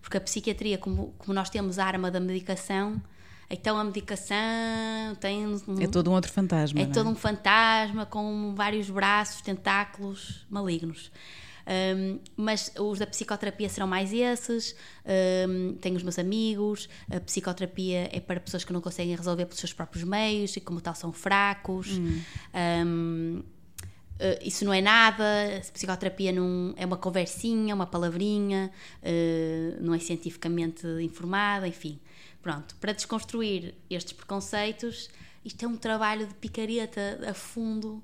[0.00, 3.00] Porque a psiquiatria, como, como nós temos a arma da medicação,
[3.50, 4.36] então a medicação
[5.20, 6.80] tem um, É todo um outro fantasma.
[6.80, 11.10] é não todo um fantasma com vários braços, tentáculos malignos.
[11.66, 14.74] Um, mas os da psicoterapia serão mais esses.
[15.48, 16.88] Um, tenho os meus amigos.
[17.10, 20.80] A psicoterapia é para pessoas que não conseguem resolver pelos seus próprios meios e, como
[20.80, 22.00] tal, são fracos.
[22.54, 23.42] Um,
[24.22, 25.24] Uh, isso não é nada,
[25.56, 28.70] a psicoterapia não, é uma conversinha, uma palavrinha,
[29.02, 31.98] uh, não é cientificamente informada, enfim.
[32.40, 35.10] Pronto, para desconstruir estes preconceitos,
[35.44, 37.94] isto é um trabalho de picareta a fundo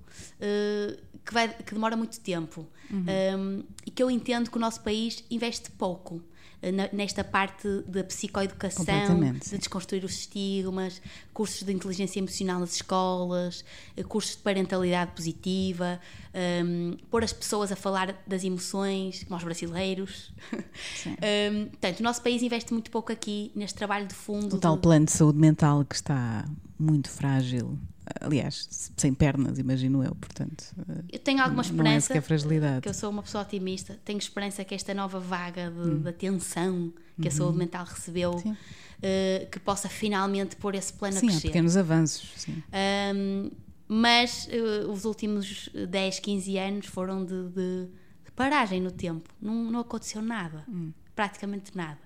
[0.40, 0.98] uh,
[1.28, 2.66] que, vai, que demora muito tempo.
[2.90, 6.22] Um, e que eu entendo que o nosso país investe pouco
[6.62, 8.84] na- nesta parte da psicoeducação,
[9.50, 11.00] de desconstruir os estigmas,
[11.38, 13.64] cursos de inteligência emocional nas escolas,
[13.96, 16.00] eh, cursos de parentalidade positiva,
[16.64, 20.32] um, pôr as pessoas a falar das emoções, como os brasileiros.
[21.06, 24.56] Um, portanto, o nosso país investe muito pouco aqui neste trabalho de fundo.
[24.56, 26.44] O tal de- plano de saúde mental que está
[26.76, 27.78] muito frágil.
[28.20, 30.64] Aliás, sem pernas, imagino eu, portanto.
[30.88, 32.80] eh, Eu tenho alguma Não é esperança, sequer fragilidade.
[32.80, 36.00] que eu sou uma pessoa otimista, tenho esperança que esta nova vaga de, Hum.
[36.02, 38.38] de atenção que a saúde mental recebeu, Uhum.
[38.38, 38.56] Sim.
[39.02, 41.48] eh, que possa finalmente pôr esse plano a Sim, há crescer.
[41.48, 42.30] pequenos avanços.
[42.36, 42.62] Sim.
[43.16, 43.50] Um,
[43.88, 47.86] mas eh, os últimos 10, 15 anos foram de, de-
[48.24, 49.28] de paragem no tempo.
[49.40, 50.64] Não, não aconteceu nada.
[51.14, 51.98] Praticamente nada.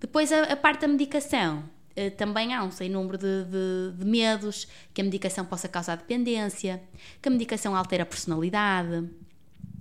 [0.00, 1.64] Depois, a, a parte da medicação.
[1.96, 5.96] eh, também há um sem número de, de- de medos que a medicação possa causar
[5.96, 6.82] dependência,
[7.22, 9.08] que a medicação altera a personalidade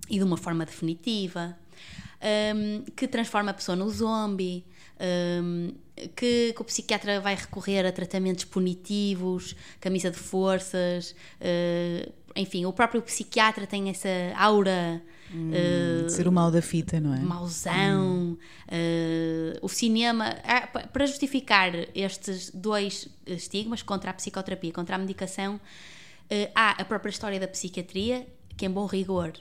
[0.10, 1.58] e de uma forma definitiva,
[2.56, 4.66] um, que transforma a pessoa no zombie,
[5.44, 5.74] um,
[6.16, 12.74] que, que o psiquiatra vai recorrer a tratamentos punitivos, camisa de forças, uh, enfim, o
[12.74, 15.02] próprio psiquiatra tem essa aura.
[15.32, 17.20] uh, De ser o mal da fita, não é?
[17.20, 24.96] mauzão, eh, o cinema, ah, pa- para justificar estes dois estigmas contra a psicoterapia, contra
[24.96, 25.60] a medicação,
[26.54, 29.32] há a própria história da psiquiatria, que em bom rigor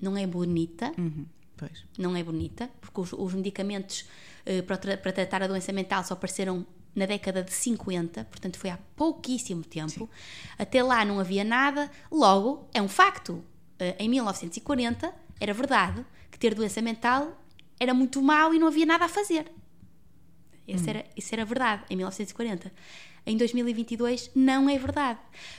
[0.00, 1.26] não é bonita, Uhum,
[1.60, 1.84] Pois.
[1.98, 4.04] não é bonita, porque os, os medicamentos
[4.46, 8.58] eh, para, tra- para tratar a doença mental só apareceram na década de 50, portanto
[8.58, 10.10] foi há pouquíssimo tempo.
[10.58, 13.44] Até lá não havia nada, logo é um facto.
[13.78, 17.40] Eh, em 1940 era verdade que ter doença mental
[17.78, 19.52] era muito mau e não havia nada a fazer.
[20.66, 22.72] Esse era, isso era verdade em 1940.
[23.26, 25.18] Em 2022 não é verdade.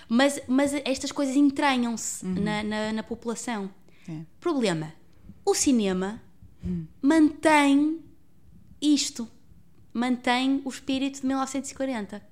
[0.09, 3.69] Mas, mas estas coisas entranham-se na, na, na população.
[4.09, 4.21] É.
[4.39, 4.93] Problema:
[5.51, 6.21] o cinema
[7.01, 7.99] mantém
[8.81, 9.27] isto,
[9.93, 12.30] mantém o espírito de 1940.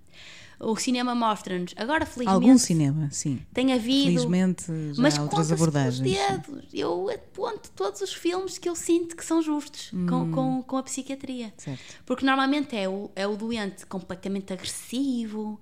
[0.62, 3.42] O cinema mostra-nos, agora felizmente Algum cinema, sim.
[3.54, 4.08] tem havido.
[4.08, 5.98] Felizmente já mas há outras abordagens.
[5.98, 6.16] sim.
[6.28, 6.66] dedos.
[6.74, 10.84] Eu aponto todos os filmes que eu sinto que são justos com, com, com a
[10.84, 11.54] psiquiatria.
[11.56, 11.82] Certo.
[12.06, 15.60] Porque normalmente é o, é o doente completamente agressivo,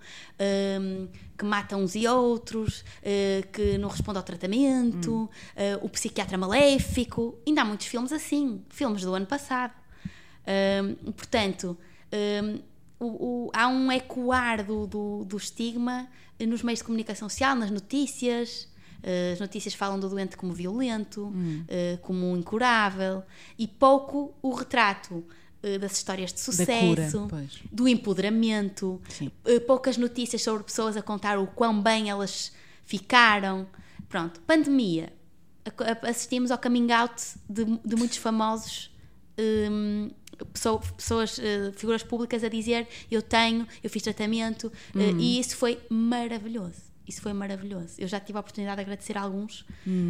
[0.82, 6.39] hum, que mata uns e outros, eh, que não responde ao tratamento, eh, o psiquiatra
[6.39, 7.38] maléfico.
[7.45, 9.74] Ainda há muitos filmes assim, filmes do ano passado.
[10.48, 11.78] Hum, portanto,
[12.12, 12.60] hum,
[13.00, 16.08] o- o- há um ecoar do, do, do estigma
[16.39, 18.68] nos meios de comunicação social, nas notícias.
[19.04, 21.32] Eh, As notícias falam do doente como violento,
[21.68, 23.24] eh, como incurável,
[23.58, 25.24] e pouco o retrato
[25.64, 27.60] eh, das histórias de cura, sucesso, pois.
[27.72, 29.32] do empoderamento, Sim.
[29.68, 32.52] poucas notícias sobre pessoas a contar o quão bem elas
[32.86, 33.68] ficaram.
[34.10, 35.12] Pronto, pandemia.
[36.04, 38.89] Assistimos ao coming out de, de muitos famosos.
[39.38, 40.10] hum,
[40.53, 45.79] pessoas, eh, figuras públicas a dizer eu tenho, eu fiz tratamento eh, e isso foi
[45.89, 46.88] maravilhoso.
[47.07, 47.93] Isso foi maravilhoso.
[47.97, 49.65] Eu já tive a oportunidade de agradecer a alguns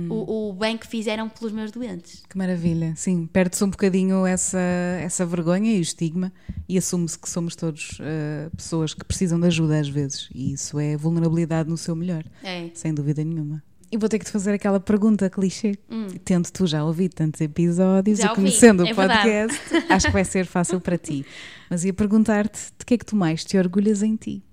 [0.09, 2.23] o, o bem que fizeram pelos meus doentes.
[2.27, 2.95] Que maravilha.
[2.95, 4.57] Sim, perde-se um bocadinho essa,
[4.99, 6.33] essa vergonha e o estigma
[6.67, 10.27] e assume-se que somos todos eh, pessoas que precisam de ajuda às vezes.
[10.33, 12.71] E isso é vulnerabilidade no seu melhor, É.
[12.73, 13.63] sem dúvida nenhuma.
[13.91, 15.77] E vou ter que te fazer aquela pergunta clichê.
[16.25, 18.21] Tendo tu já ouvido tantos episódios Hum.
[18.21, 19.59] Já e ouvi, conhecendo é o podcast,
[19.89, 21.25] acho que vai ser fácil para ti.
[21.69, 24.43] Mas ia perguntar-te de que é que tu mais te orgulhas em ti?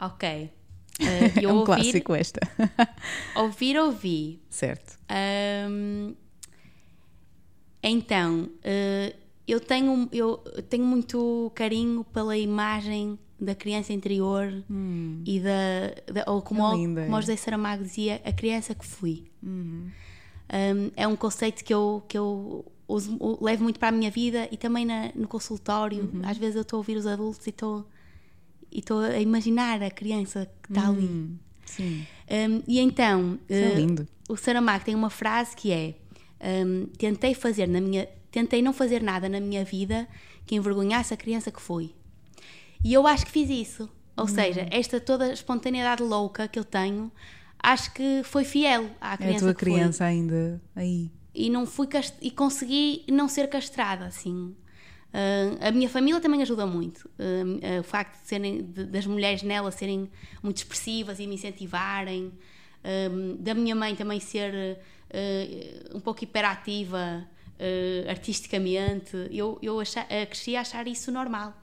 [0.00, 0.50] Ok.
[1.42, 2.40] Eu é um ouvir, clássico esta.
[3.34, 4.42] ouvir, ouvi.
[4.48, 4.98] certo.
[5.08, 6.14] Ahm,
[7.82, 9.16] então, eh,
[9.46, 10.36] eu tenho, eu
[10.68, 14.62] tenho muito carinho pela imagem da criança interior
[15.26, 16.70] e da, da- ou como, Hum.
[16.72, 17.22] O- linda, como o é.
[17.22, 19.24] José Saramago dizia, a criança que fui.
[19.42, 19.88] Uhum.
[20.52, 24.48] Um, é um conceito que eu, que eu uso- levo muito para a minha vida
[24.52, 26.08] e também na- no consultório.
[26.12, 26.22] Uhum.
[26.24, 27.86] Às vezes eu estou a ouvir os adultos e estou
[28.74, 31.04] e estou a imaginar a criança que está ali.
[31.04, 31.36] Hum,
[31.66, 34.08] sim, Um, e então, isso é uh, lindo.
[34.30, 35.94] o Saramago tem uma frase que é:
[36.64, 40.08] um, tentei fazer na minha, tentei não fazer nada na minha vida
[40.44, 41.94] que envergonhasse a criança que fui.
[42.84, 43.88] E eu acho que fiz isso.
[44.16, 47.12] Ou seja, esta toda a espontaneidade louca que eu tenho,
[47.62, 49.72] acho que foi fiel à É a criança tua que fui.
[49.74, 51.10] criança ainda aí.
[51.34, 54.54] E não fui cast- e consegui não ser castrada assim.
[55.14, 57.08] Ah, a minha família também ajuda muito.
[57.18, 57.22] Ah,
[57.76, 60.10] ah, o facto de serem, de- das mulheres nela serem
[60.42, 62.32] muito expressivas e me incentivarem,
[63.38, 64.78] da minha mãe também ser
[65.94, 67.24] um pouco hiperativa
[67.62, 69.28] ah, artisticamente.
[69.30, 71.54] Eu, eu acha, ah, cresci a achar isso normal.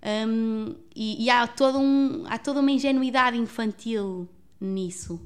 [0.00, 4.28] Um, e, e há, todo um, há toda uma ingenuidade infantil
[4.60, 5.20] nisso,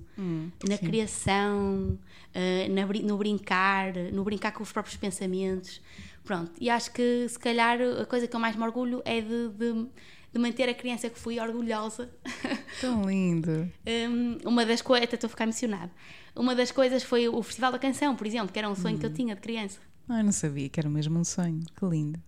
[0.69, 1.99] na criação,
[2.35, 5.81] uh, na no brincar, no brincar com os próprios pensamentos.
[6.25, 9.49] Pronto, e acho que se calhar a coisa que eu mais me orgulho é de,
[9.49, 9.87] de,
[10.33, 12.11] de manter a criança que fui orgulhosa.
[12.81, 13.71] Tão lindo.
[13.87, 15.91] Um, uma das coisas, até estou a ficar emocionada.
[16.35, 19.05] Uma das coisas foi o Festival da Canção, por exemplo, que era um sonho que
[19.05, 19.81] eu tinha de criança.
[20.09, 21.61] Ai, não sabia que era mesmo um sonho.
[21.77, 22.21] Que lindo.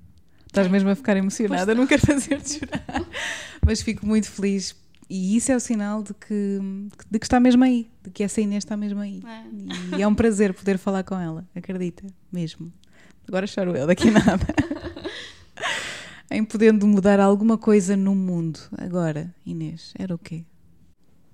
[0.46, 2.84] Estás mesmo a ficar emocionada, não quero fazer-te chorar.
[3.66, 4.76] Mas fico muito feliz.
[5.10, 6.60] E isso é o sinal de que,
[7.10, 9.20] de que está mesmo aí, de que essa Inês está mesmo aí.
[9.96, 12.72] E é um prazer poder falar com ela, acredita, mesmo.
[13.28, 14.46] Agora choro eu, daqui a nada.
[16.30, 18.60] em podendo mudar alguma coisa no mundo.
[18.78, 20.44] Agora, Inês, era o quê?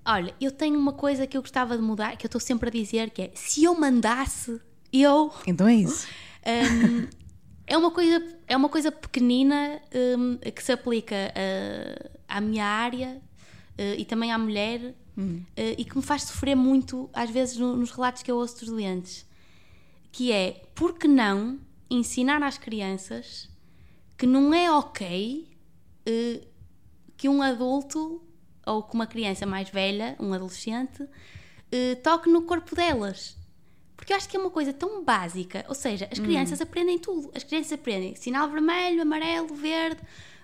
[0.04, 2.72] Olha, eu tenho uma coisa que eu gostava de mudar, que eu estou sempre a
[2.72, 4.60] dizer, que é se eu mandasse,
[4.92, 5.32] eu.
[5.46, 6.08] Então é isso.
[6.46, 7.06] Um,
[7.66, 9.80] é, uma coisa, é uma coisa pequenina
[10.18, 13.20] um, que se aplica uh, à minha área
[13.78, 14.80] uh, e também à mulher
[15.16, 18.58] uh, e que me faz sofrer muito, às vezes, no- nos relatos que eu ouço
[18.60, 19.26] dos doentes.
[20.10, 23.48] Que é, por que não ensinar às crianças
[24.18, 25.48] que não é ok
[26.08, 26.46] uh,
[27.16, 28.22] que um adulto
[28.66, 31.06] ou que uma criança mais velha, um adolescente,
[32.02, 33.36] toque no corpo delas.
[34.00, 35.62] Porque eu acho que é uma coisa tão básica.
[35.68, 37.30] Ou seja, as crianças aprendem tudo.
[37.34, 40.00] As crianças aprendem sinal vermelho, amarelo, verde.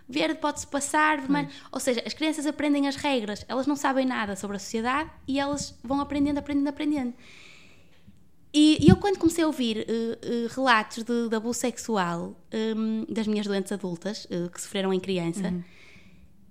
[0.07, 1.49] Verde pode-se passar, vermelho.
[1.73, 3.47] Ou seja, as crianças aprendem as regras.
[3.49, 7.15] Elas não sabem nada sobre a sociedade e elas vão aprendendo, aprendendo, aprendendo.
[8.53, 12.39] E, eu, quando comecei a ouvir eh, eh, relatos de, de abuso sexual
[12.77, 15.53] hum, das minhas doentes adultas eh, que sofreram em criança,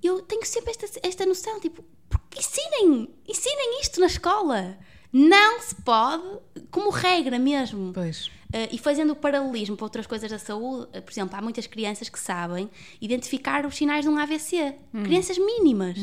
[0.01, 4.75] eu tenho sempre esta, esta noção, tipo, porque ensinem, ensinem isto na escola.
[5.18, 6.24] Não se pode,
[6.70, 7.93] como regra mesmo.
[7.93, 8.28] Pois.
[8.28, 11.66] Uh, e fazendo o paralelismo para outras coisas da saúde, uh, por exemplo, há muitas
[11.68, 14.76] crianças que sabem identificar os sinais de um AVC.
[15.03, 15.97] Crianças mínimas.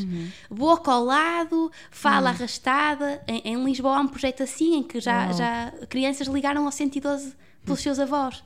[0.51, 3.23] Boca ao lado, fala arrastada.
[3.29, 5.33] Em, em Lisboa há um projeto assim em que já, Uau.
[5.35, 7.35] já crianças ligaram ao 112
[7.65, 8.43] pelos seus avós.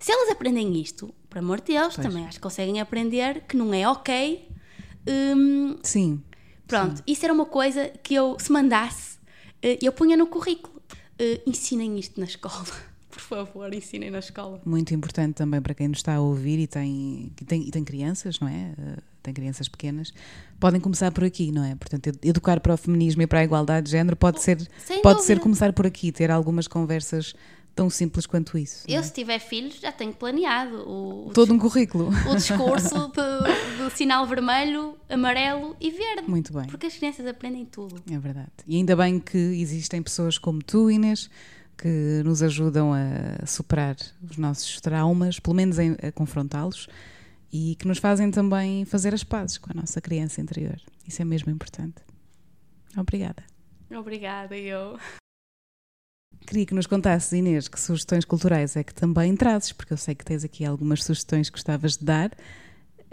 [0.00, 2.04] Se elas aprendem isto, por amor de Deus, Pois.
[2.06, 4.48] também acho que conseguem aprender que não é ok.
[5.08, 6.20] hum, Sim.
[6.66, 9.11] Pronto, isso era uma coisa que eu, se mandasse, eh,
[9.80, 10.80] eu punha no currículo.
[11.18, 12.64] Eh, ensinem isto na escola.
[13.10, 14.60] Por favor, ensinem na escola.
[14.64, 17.84] Muito importante também para quem nos está a ouvir e tem, e tem, e tem
[17.84, 18.72] crianças, não é?
[18.78, 20.12] Eh, Tem crianças pequenas.
[20.58, 21.74] Podem começar por aqui, não é?
[21.76, 25.00] Portanto, ed- educar para o feminismo e para a igualdade de género pode ser, Sem
[25.02, 27.34] pode ser começar por aqui, ter algumas conversas
[27.74, 28.84] tão simples quanto isso.
[28.88, 29.02] não Eu, é?
[29.02, 32.08] se tiver filhos, já tenho planeado o, o, Todo um currículo.
[32.30, 36.28] o discurso de sinal vermelho, amarelo e verde.
[36.28, 36.66] Muito bem.
[36.66, 38.02] Porque as crianças aprendem tudo.
[38.10, 38.50] É verdade.
[38.66, 41.30] E ainda bem que existem pessoas como tu, Inês,
[41.78, 43.96] que nos ajudam a superar
[44.30, 46.86] os nossos traumas, pelo menos a confrontá-los,
[47.52, 50.76] e que nos fazem também fazer as pazes com a nossa criança interior.
[51.06, 51.96] Isso é mesmo importante.
[52.96, 53.42] Obrigada.
[53.90, 54.98] Obrigada, eu.
[56.46, 60.14] Queria que nos contasses, Inês, que sugestões culturais é que também trazes, porque eu sei
[60.14, 62.30] que tens aqui algumas sugestões que gostavas de dar.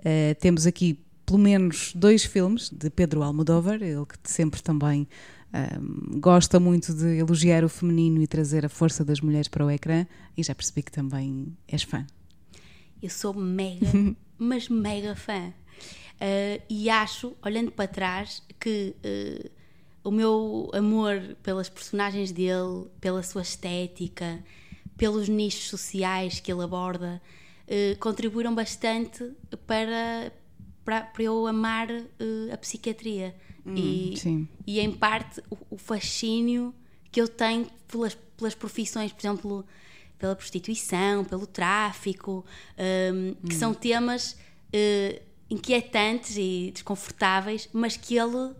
[0.03, 5.07] Eh, temos aqui pelo menos dois filmes de Pedro Almodóvar, ele que sempre também
[5.53, 9.69] ahm, gosta muito de elogiar o feminino e trazer a força das mulheres para o
[9.69, 12.05] ecrã, e já percebi que também és fã.
[13.01, 13.85] Eu sou mega,
[14.39, 15.53] mas mega fã.
[16.19, 19.49] Uh, e acho, olhando para trás, que uh,
[20.03, 24.43] o meu amor pelas personagens dele, pela sua estética,
[24.97, 27.21] pelos nichos sociais que ele aborda,
[27.67, 29.31] uh, contribuíram bastante
[29.65, 30.31] para,
[30.83, 33.35] para, para eu amar uh, a psiquiatria.
[33.65, 34.47] e, sim.
[34.65, 36.73] e, em parte, o, o fascínio
[37.11, 39.65] que eu tenho pelas, pelas profissões, por exemplo,
[40.17, 42.45] pela prostituição, pelo tráfico,
[43.13, 48.53] um, que são temas uh, inquietantes e desconfortáveis, mas que ele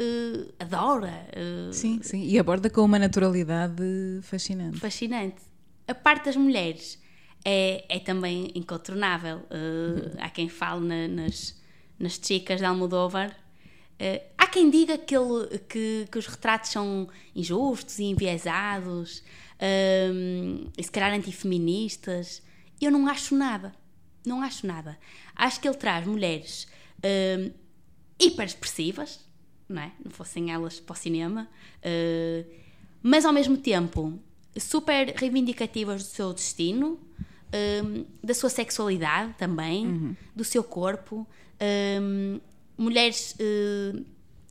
[0.00, 1.28] uh, adora.
[1.36, 3.82] Uh, sim, sim, e aborda com uma naturalidade
[4.22, 4.78] fascinante.
[4.78, 5.42] Fascinante.
[5.86, 6.98] A parte das mulheres
[7.44, 9.38] é, é também incontornável.
[9.38, 11.60] Uh, há quem fale na, nas,
[11.98, 13.36] nas chicas de Almodóvar.
[14.38, 19.22] Há quem diga que, ele, que, que, os retratos são injustos e enviesados,
[19.60, 22.42] um, e se calhar antifeministas.
[22.80, 23.74] Eu não acho nada.
[24.24, 24.98] Não acho nada.
[25.36, 26.66] Acho que ele traz mulheres
[27.04, 27.50] um,
[28.18, 29.20] hiper expressivas,
[29.70, 29.92] não é?
[30.04, 31.48] Não fossem elas para o cinema,
[31.78, 32.50] uh,
[33.02, 34.18] mas ao mesmo tempo
[34.58, 36.98] super reivindicativas do seu destino,
[37.84, 40.16] um, da sua sexualidade também, uhum.
[40.34, 41.26] do seu corpo,
[42.00, 42.40] um,
[42.76, 44.04] mulheres uh,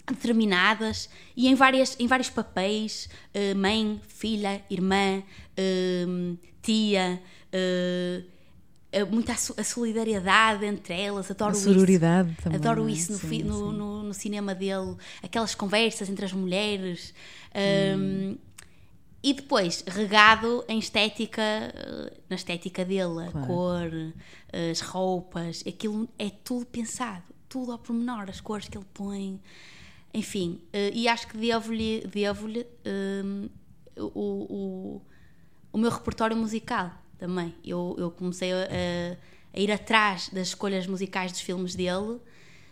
[0.08, 7.22] determinadas e em, várias, em vários papéis: uh, mãe, filha, irmã, uh, tia.
[9.12, 12.42] Muita a solidariedade entre elas, adoro a sororidade isso.
[12.42, 12.92] Também, adoro é?
[12.92, 13.78] isso no, sim, no, sim.
[13.78, 17.14] No, no, cinema dele, aquelas conversas entre as mulheres.
[17.98, 18.38] Hum.
[19.22, 21.42] E depois, regado em estética,
[22.30, 23.48] na estética dele, a claro.
[23.48, 23.92] cor,
[24.72, 29.40] as roupas, aquilo é tudo pensado, tudo ao pormenor, as cores que ele põe,
[30.14, 30.62] enfim.
[30.72, 33.50] Eh, e acho que devo-lhe devo um,
[33.98, 35.02] o, o,
[35.74, 37.54] o meu repertório musical também.
[37.64, 38.68] Eu, eu comecei a,
[39.54, 42.20] a ir atrás das escolhas musicais dos filmes dele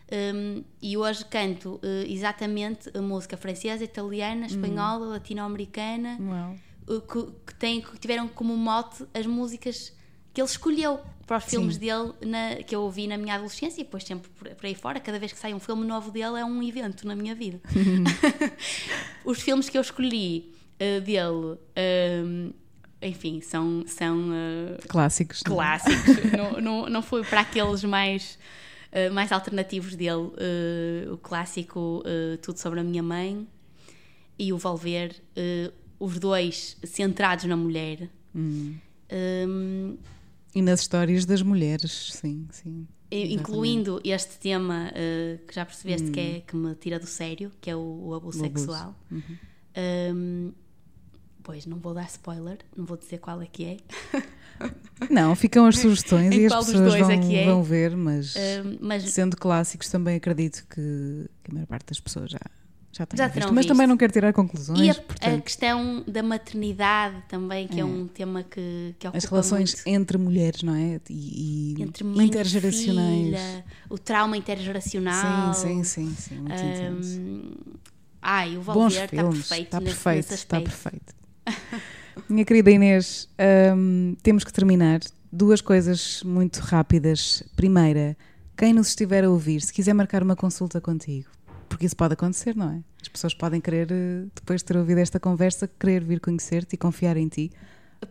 [0.09, 4.45] um, e hoje canto uh, exatamente a música francesa, italiana, hum.
[4.45, 5.11] espanhola, uhum.
[5.11, 6.17] latino-americana,
[6.87, 9.91] uh, que, que, tem, que tiveram como mote as músicas
[10.33, 11.81] que ele escolheu para os filmes Sim.
[11.81, 14.99] dele na, que eu ouvi na minha adolescência e depois sempre por, por, aí fora.
[14.99, 17.59] Cada vez que sai um filme novo dele é um evento na minha vida.
[19.25, 21.57] Os filmes que eu escolhi uh, dele.
[22.23, 22.53] Um,
[23.01, 25.41] enfim, são, são uh, clássicos.
[25.43, 26.31] Clássicos.
[26.35, 28.37] não, não, não foi para aqueles mais
[28.97, 33.47] eh, mais alternativos dele, uh, o clássico uh, Tudo sobre a Minha Mãe
[34.39, 35.15] e o Volver,
[35.99, 38.09] os dois centrados na mulher.
[38.35, 38.75] Hum.
[39.47, 39.97] Um,
[40.53, 42.87] e nas histórias das mulheres, sim, sim.
[43.09, 44.91] Incluindo este tema
[45.47, 46.11] que já percebeste hum.
[46.11, 48.95] que, é, que me tira do sério, que é o, o abuso o sexual.
[49.09, 49.25] Abuso.
[49.29, 49.37] Uhum.
[50.15, 50.53] Um,
[51.47, 53.77] pois, não vou dar spoiler, não vou dizer qual é que é.
[55.09, 57.45] Não, ficam as sugestões e as pessoas vão, é é?
[57.45, 61.99] vão, ver, mas, uh, mas, sendo clássicos também acredito que, que, a maior parte das
[61.99, 62.39] pessoas já,
[62.91, 63.47] já já visto.
[63.49, 63.67] Mas visto.
[63.69, 64.79] também não quero tirar conclusões.
[64.79, 65.35] E a, portanto...
[65.35, 69.87] a questão da maternidade também, que é, é um tema que, que As relações muito.
[69.87, 70.99] entre mulheres, não é?
[71.07, 73.25] E, e entre mãe intergeracionais.
[73.25, 75.53] Filha, o trauma intergeracional.
[75.53, 76.15] Sim, sim, sim.
[76.17, 77.51] sim muito um,
[78.19, 81.16] Ai, o Valver está perfeito, está perfeito, está perfeito.
[82.29, 83.29] Minha querida Inês,
[83.75, 84.99] um, temos que terminar.
[85.31, 87.43] Duas coisas muito rápidas.
[87.55, 88.17] Primeira,
[88.57, 91.29] quem nos estiver a ouvir, se quiser marcar uma consulta contigo,
[91.69, 92.79] porque isso pode acontecer, não é?
[93.01, 96.77] As pessoas podem querer, eh, depois de ter ouvido esta conversa, querer vir conhecer-te e
[96.77, 97.51] confiar em ti.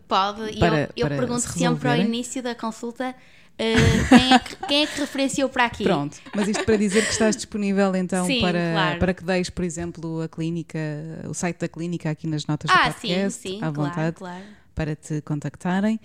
[0.07, 3.15] Pode, para, eu, eu pergunto se sempre ao início da consulta
[3.59, 5.83] Uh, quem, é que, quem, é que, referenciou para aqui?
[5.83, 8.99] Pronto, mas isto para dizer que estás disponível então sim, para, claro.
[8.99, 10.77] para que deis, por exemplo, a clínica,
[11.27, 14.43] o site da clínica aqui nas notas ah, do podcast, sim, sim, à vontade, claro,
[14.43, 14.43] claro.
[14.75, 15.99] para te contactarem.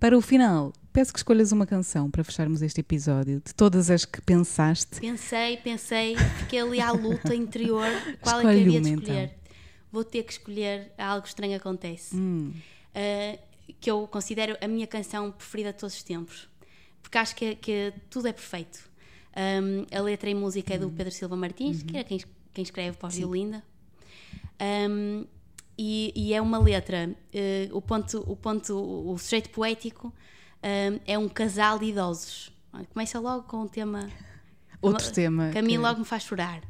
[0.00, 4.04] Para o final, peço que escolhas uma canção para fecharmos este episódio, de todas as
[4.04, 5.00] que pensaste.
[5.00, 7.86] Pensei, pensei, fiquei ali à luta interior,
[8.20, 9.24] qual Escolhe é que havia de escolher?
[9.24, 9.36] Então.
[9.92, 12.52] Vou ter que escolher Algo Estranho Acontece, hum.
[12.52, 13.38] uh,
[13.80, 16.48] que eu considero a minha canção preferida de todos os tempos
[17.06, 18.90] porque acho que, que tudo é perfeito.
[19.36, 20.94] Um, a letra e música é do uhum.
[20.94, 21.86] Pedro Silva Martins, uhum.
[21.86, 22.20] que é quem,
[22.52, 23.62] quem escreve para Violinda.
[24.90, 25.24] Um,
[25.78, 31.16] e, e, é uma letra, uh, o ponto, o ponto, o sujeito poético um, é
[31.16, 32.50] um casal de idosos.
[32.92, 34.10] Começa logo com um tema.
[34.82, 35.50] Outro tema.
[35.50, 35.78] Que a mim que...
[35.78, 36.60] logo me faz chorar.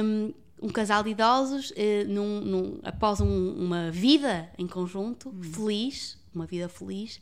[0.00, 0.32] Um,
[0.70, 1.74] casal de idosos, uh,
[2.06, 5.42] num, num, após um, uma vida em conjunto, hum.
[5.42, 7.20] feliz, uma vida feliz,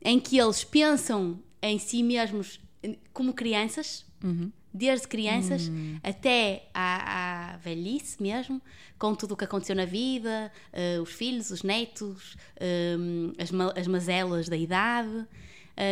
[0.00, 2.60] em que eles pensam em si mesmos
[3.12, 4.50] como crianças, uhum.
[4.72, 5.98] desde crianças uhum.
[6.02, 8.60] até à, à, velhice mesmo,
[8.98, 12.36] com tudo o que aconteceu na vida, uh, os filhos, os netos,
[12.98, 15.26] um, as, ma as mazelas da idade, uh,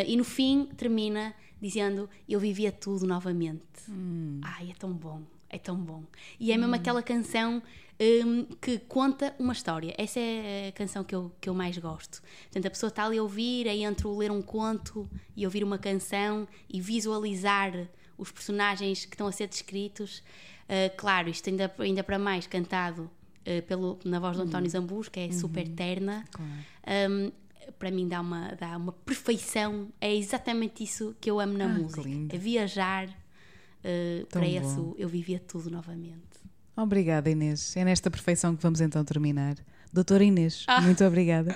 [0.07, 3.63] e no fim termina dizendo: Eu vivia tudo novamente.
[3.89, 4.41] Uhum.
[4.43, 6.05] Ai, é tão bom, é tão bom.
[6.39, 6.77] E é mesmo hum.
[6.77, 7.63] aquela canção
[8.01, 9.95] um, que conta uma história.
[9.97, 12.21] Essa é a canção que eu, que eu mais gosto.
[12.45, 15.79] Portanto, a pessoa está ali a ouvir, é entre ler um conto e ouvir uma
[15.79, 17.73] canção e visualizar
[18.19, 20.23] os personagens que estão a ser descritos.
[20.65, 24.71] Uh, claro, isto ainda, ainda para mais cantado uh, pelo, na voz do António uhum.
[24.71, 25.33] Zambus, que é uhum.
[25.33, 26.25] super terna.
[26.31, 27.13] Claro.
[27.13, 27.33] Um,
[27.79, 29.89] para mim dá uma, dá uma perfeição.
[30.01, 32.09] É exatamente isso que eu amo na Ah, música.
[32.31, 33.09] É viajar.
[34.31, 34.61] Tão para bom.
[34.61, 36.35] isso eu vivia tudo novamente.
[36.77, 37.77] Obrigada, Inês.
[37.77, 39.55] É nesta perfeição que vamos então terminar.
[39.93, 40.81] Doutora Inês, Ah.
[40.81, 41.55] muito obrigada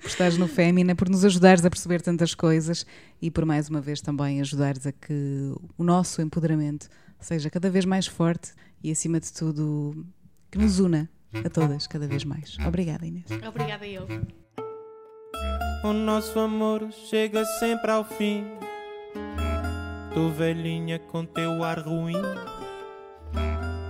[0.00, 2.84] por estares no Fémina, por nos ajudares a perceber tantas coisas
[3.22, 6.88] e por mais uma vez também ajudares a que o nosso empoderamento
[7.20, 8.52] seja cada vez mais forte
[8.82, 10.04] e, acima de tudo,
[10.50, 11.08] que nos una
[11.44, 12.56] a todas cada vez mais.
[12.66, 13.26] Obrigada, Inês.
[13.48, 14.06] Obrigada eu.
[15.84, 18.44] O nosso amor chega sempre ao fim.
[20.12, 22.14] Tu velhinha com teu ar ruim.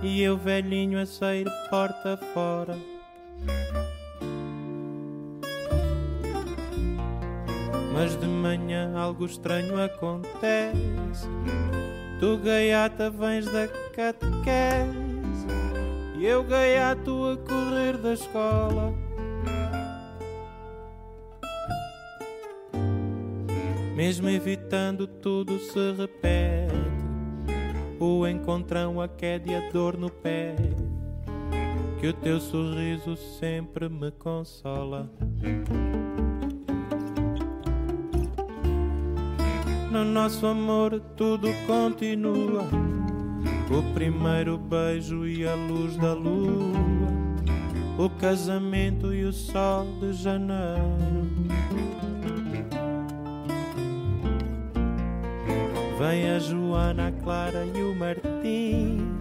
[0.01, 2.77] E eu velhinho a sair porta fora.
[7.91, 11.27] Mas de manhã algo estranho acontece.
[12.21, 15.47] Tu gaiata vens da catequese.
[16.17, 18.93] E eu gaiato a correr da escola.
[23.97, 26.78] Mesmo evitando tudo se repete
[27.99, 30.55] O encontrão, a queda e a dor no pé.
[31.99, 35.09] Que o teu sorriso sempre me consola.
[39.91, 42.63] No nosso amor tudo continua.
[43.69, 46.79] O primeiro beijo e a luz da lua.
[47.97, 51.38] O casamento e o sol de janeiro
[55.99, 59.19] Vem a Joana, a Clara e o Martim.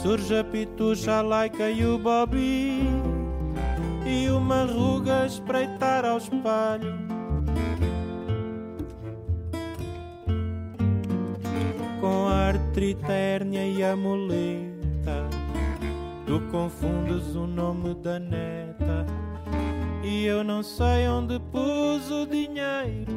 [0.00, 2.88] Surge a Pitucha, a Laica e o Bobby.
[4.06, 6.96] E uma ruga a espreitar ao espelho.
[12.00, 15.28] Com a artrite, a hérnia e a muleta.
[16.24, 19.04] Tu confundes o nome da neta.
[20.04, 23.16] E eu não sei onde pus o dinheiro.